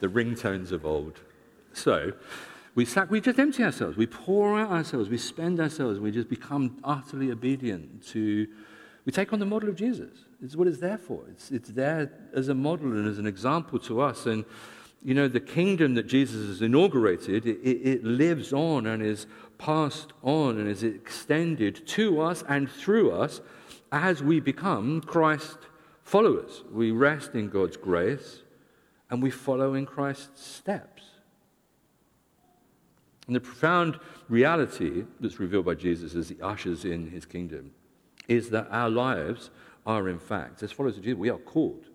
the 0.00 0.08
ringtones 0.08 0.72
of 0.72 0.86
old. 0.86 1.20
So, 1.74 2.14
we, 2.74 2.86
sac- 2.86 3.10
we 3.10 3.20
just 3.20 3.38
empty 3.38 3.62
ourselves. 3.62 3.98
We 3.98 4.06
pour 4.06 4.58
out 4.58 4.70
ourselves. 4.70 5.10
We 5.10 5.18
spend 5.18 5.60
ourselves. 5.60 6.00
We 6.00 6.10
just 6.10 6.30
become 6.30 6.78
utterly 6.82 7.30
obedient 7.30 8.06
to. 8.08 8.46
We 9.04 9.12
take 9.12 9.34
on 9.34 9.38
the 9.38 9.44
model 9.44 9.68
of 9.68 9.76
Jesus. 9.76 10.24
It's 10.42 10.56
what 10.56 10.68
it's 10.68 10.78
there 10.78 10.96
for. 10.96 11.24
It's, 11.28 11.50
it's 11.50 11.68
there 11.68 12.10
as 12.32 12.48
a 12.48 12.54
model 12.54 12.92
and 12.92 13.06
as 13.06 13.18
an 13.18 13.26
example 13.26 13.78
to 13.80 14.00
us. 14.00 14.24
And, 14.24 14.46
you 15.02 15.14
know, 15.14 15.28
the 15.28 15.40
kingdom 15.40 15.94
that 15.94 16.06
Jesus 16.06 16.46
has 16.46 16.62
inaugurated, 16.62 17.46
it, 17.46 17.58
it, 17.62 18.04
lives 18.04 18.52
on 18.52 18.86
and 18.86 19.02
is 19.02 19.26
passed 19.56 20.12
on 20.22 20.58
and 20.58 20.68
is 20.68 20.82
extended 20.82 21.86
to 21.88 22.20
us 22.20 22.44
and 22.48 22.70
through 22.70 23.10
us 23.12 23.40
as 23.92 24.22
we 24.22 24.40
become 24.40 25.00
Christ 25.00 25.56
followers. 26.02 26.64
We 26.70 26.90
rest 26.90 27.34
in 27.34 27.48
God's 27.48 27.76
grace 27.76 28.42
and 29.10 29.22
we 29.22 29.30
follow 29.30 29.74
in 29.74 29.86
Christ's 29.86 30.44
steps. 30.44 31.02
And 33.26 33.36
the 33.36 33.40
profound 33.40 33.98
reality 34.28 35.04
that's 35.20 35.38
revealed 35.40 35.64
by 35.64 35.74
Jesus 35.74 36.14
as 36.14 36.28
he 36.28 36.40
ushers 36.42 36.84
in 36.84 37.10
his 37.10 37.24
kingdom 37.24 37.70
is 38.28 38.50
that 38.50 38.68
our 38.70 38.90
lives 38.90 39.50
are, 39.86 40.08
in 40.08 40.18
fact, 40.18 40.62
as 40.62 40.72
followers 40.72 40.96
of 40.96 41.04
Jesus, 41.04 41.18
we 41.18 41.30
are 41.30 41.38
called. 41.38 41.89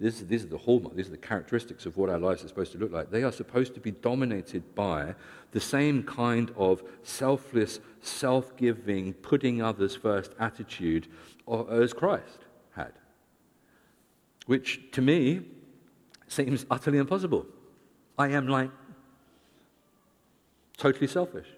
This, 0.00 0.20
this 0.20 0.42
is 0.42 0.48
the 0.48 0.56
hallmark, 0.56 0.96
these 0.96 1.08
are 1.08 1.12
the 1.12 1.18
characteristics 1.18 1.84
of 1.84 1.98
what 1.98 2.08
our 2.08 2.18
lives 2.18 2.42
are 2.42 2.48
supposed 2.48 2.72
to 2.72 2.78
look 2.78 2.90
like. 2.90 3.10
They 3.10 3.22
are 3.22 3.30
supposed 3.30 3.74
to 3.74 3.80
be 3.80 3.90
dominated 3.90 4.74
by 4.74 5.14
the 5.52 5.60
same 5.60 6.02
kind 6.02 6.50
of 6.56 6.82
selfless, 7.02 7.80
self 8.00 8.56
giving, 8.56 9.12
putting 9.12 9.60
others 9.60 9.94
first 9.94 10.32
attitude 10.38 11.06
as 11.70 11.92
Christ 11.92 12.38
had. 12.72 12.92
Which, 14.46 14.80
to 14.92 15.02
me, 15.02 15.42
seems 16.28 16.64
utterly 16.70 16.96
impossible. 16.96 17.44
I 18.18 18.28
am 18.28 18.48
like 18.48 18.70
totally 20.78 21.08
selfish. 21.08 21.48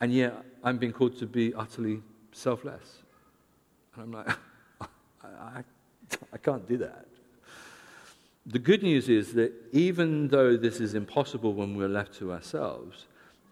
And 0.00 0.12
yet, 0.12 0.44
I'm 0.62 0.78
being 0.78 0.92
called 0.92 1.18
to 1.18 1.26
be 1.26 1.52
utterly 1.54 2.02
selfless. 2.30 3.02
And 3.94 4.04
I'm 4.04 4.12
like, 4.12 4.36
I, 5.24 5.64
I, 6.32 6.38
can't 6.38 6.66
do 6.66 6.76
that. 6.78 7.06
The 8.46 8.58
good 8.58 8.82
news 8.82 9.08
is 9.08 9.34
that 9.34 9.52
even 9.72 10.28
though 10.28 10.56
this 10.56 10.80
is 10.80 10.94
impossible 10.94 11.54
when 11.54 11.76
we're 11.76 11.88
left 11.88 12.14
to 12.18 12.32
ourselves, 12.32 13.06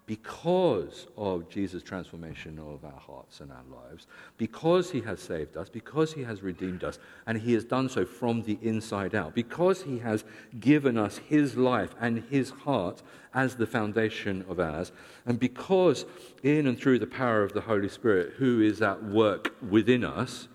because 0.07 1.09
of 1.17 1.49
Jesus' 1.51 1.83
transformation 1.83 2.61
of 2.61 2.85
our 2.85 3.01
hearts 3.01 3.41
and 3.41 3.51
our 3.51 3.65
lives, 3.71 4.07
because 4.39 4.93
he 4.93 5.01
has 5.01 5.21
saved 5.21 5.57
us, 5.57 5.69
because 5.69 6.13
he 6.13 6.23
has 6.23 6.43
redeemed 6.43 6.85
us, 6.85 7.01
and 7.27 7.39
he 7.39 7.53
has 7.55 7.65
done 7.65 7.89
so 7.89 8.07
from 8.07 8.43
the 8.43 8.57
inside 8.63 9.17
out, 9.17 9.35
because 9.35 9.83
he 9.83 9.99
has 9.99 10.25
given 10.61 10.97
us 10.97 11.19
his 11.19 11.57
life 11.57 11.95
and 12.01 12.23
his 12.31 12.51
heart 12.51 13.03
as 13.35 13.57
the 13.57 13.67
foundation 13.67 14.45
of 14.49 14.61
ours, 14.61 14.93
and 15.27 15.41
because 15.41 16.07
in 16.45 16.69
and 16.69 16.79
through 16.79 17.01
the 17.01 17.07
power 17.07 17.43
of 17.43 17.53
the 17.53 17.63
Holy 17.63 17.89
Spirit 17.89 18.35
who 18.37 18.61
is 18.61 18.81
at 18.81 19.03
work 19.03 19.57
within 19.69 20.05
us, 20.05 20.47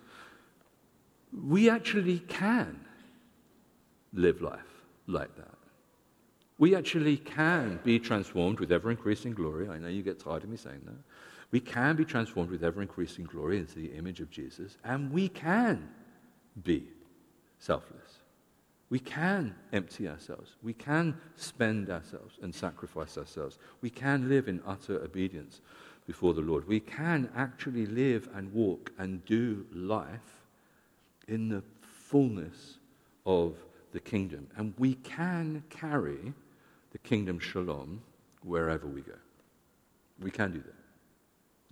we 1.33 1.69
actually 1.69 2.19
can 2.19 2.79
live 4.13 4.41
life 4.41 4.83
like 5.07 5.35
that. 5.37 5.55
We 6.57 6.75
actually 6.75 7.17
can 7.17 7.79
be 7.83 7.97
transformed 7.99 8.59
with 8.59 8.71
ever 8.71 8.91
increasing 8.91 9.33
glory. 9.33 9.67
I 9.67 9.79
know 9.79 9.87
you 9.87 10.03
get 10.03 10.19
tired 10.19 10.43
of 10.43 10.49
me 10.49 10.57
saying 10.57 10.81
that. 10.85 10.97
We 11.51 11.59
can 11.59 11.95
be 11.95 12.05
transformed 12.05 12.49
with 12.49 12.63
ever 12.63 12.81
increasing 12.81 13.25
glory 13.25 13.57
into 13.57 13.75
the 13.75 13.87
image 13.87 14.21
of 14.21 14.29
Jesus, 14.29 14.77
and 14.83 15.11
we 15.11 15.27
can 15.27 15.89
be 16.63 16.83
selfless. 17.59 18.19
We 18.89 18.99
can 18.99 19.55
empty 19.71 20.07
ourselves. 20.07 20.51
We 20.61 20.73
can 20.73 21.17
spend 21.35 21.89
ourselves 21.89 22.35
and 22.41 22.53
sacrifice 22.53 23.17
ourselves. 23.17 23.57
We 23.81 23.89
can 23.89 24.29
live 24.29 24.47
in 24.47 24.61
utter 24.65 25.01
obedience 25.01 25.61
before 26.05 26.33
the 26.33 26.41
Lord. 26.41 26.67
We 26.67 26.81
can 26.81 27.29
actually 27.35 27.85
live 27.85 28.29
and 28.33 28.53
walk 28.53 28.91
and 28.97 29.23
do 29.25 29.65
life 29.73 30.40
in 31.31 31.47
the 31.47 31.63
fullness 31.81 32.77
of 33.25 33.55
the 33.93 33.99
kingdom. 33.99 34.47
And 34.57 34.73
we 34.77 34.95
can 34.95 35.63
carry 35.69 36.33
the 36.91 36.97
kingdom 36.99 37.39
shalom 37.39 38.01
wherever 38.43 38.85
we 38.85 39.01
go. 39.01 39.13
We 40.21 40.29
can 40.29 40.51
do 40.51 40.59
that. 40.59 40.75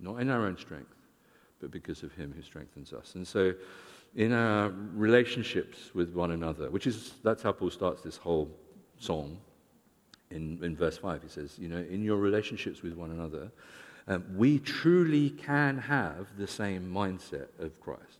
Not 0.00 0.20
in 0.20 0.30
our 0.30 0.46
own 0.46 0.56
strength, 0.56 0.94
but 1.60 1.70
because 1.70 2.02
of 2.02 2.12
Him 2.14 2.32
who 2.34 2.42
strengthens 2.42 2.92
us. 2.92 3.14
And 3.14 3.26
so, 3.26 3.52
in 4.16 4.32
our 4.32 4.72
relationships 4.94 5.94
with 5.94 6.14
one 6.14 6.32
another, 6.32 6.68
which 6.70 6.86
is, 6.86 7.12
that's 7.22 7.42
how 7.42 7.52
Paul 7.52 7.70
starts 7.70 8.02
this 8.02 8.16
whole 8.16 8.50
song 8.98 9.38
in, 10.30 10.58
in 10.64 10.74
verse 10.74 10.98
5. 10.98 11.22
He 11.22 11.28
says, 11.28 11.58
you 11.58 11.68
know, 11.68 11.78
in 11.78 12.02
your 12.02 12.16
relationships 12.16 12.82
with 12.82 12.94
one 12.94 13.10
another, 13.10 13.52
um, 14.08 14.24
we 14.36 14.58
truly 14.58 15.30
can 15.30 15.78
have 15.78 16.26
the 16.38 16.46
same 16.46 16.90
mindset 16.90 17.48
of 17.60 17.78
Christ. 17.80 18.19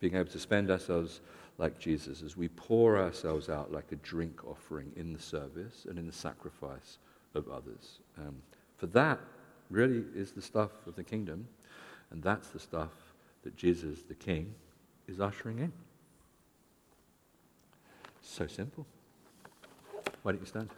Being 0.00 0.16
able 0.16 0.30
to 0.30 0.38
spend 0.38 0.70
ourselves 0.70 1.20
like 1.58 1.78
Jesus 1.78 2.22
as 2.22 2.36
we 2.36 2.48
pour 2.48 2.98
ourselves 2.98 3.48
out 3.48 3.70
like 3.70 3.92
a 3.92 3.96
drink 3.96 4.44
offering 4.46 4.90
in 4.96 5.12
the 5.12 5.18
service 5.20 5.86
and 5.88 5.98
in 5.98 6.06
the 6.06 6.12
sacrifice 6.12 6.98
of 7.34 7.48
others. 7.48 7.98
Um, 8.18 8.36
for 8.78 8.86
that 8.88 9.20
really 9.68 10.04
is 10.14 10.32
the 10.32 10.42
stuff 10.42 10.70
of 10.86 10.96
the 10.96 11.04
kingdom, 11.04 11.46
and 12.10 12.22
that's 12.22 12.48
the 12.48 12.58
stuff 12.58 12.90
that 13.42 13.56
Jesus, 13.56 14.02
the 14.02 14.14
King, 14.14 14.54
is 15.06 15.20
ushering 15.20 15.58
in. 15.58 15.72
So 18.22 18.46
simple. 18.46 18.86
Why 20.22 20.32
don't 20.32 20.40
you 20.40 20.46
stand? 20.46 20.70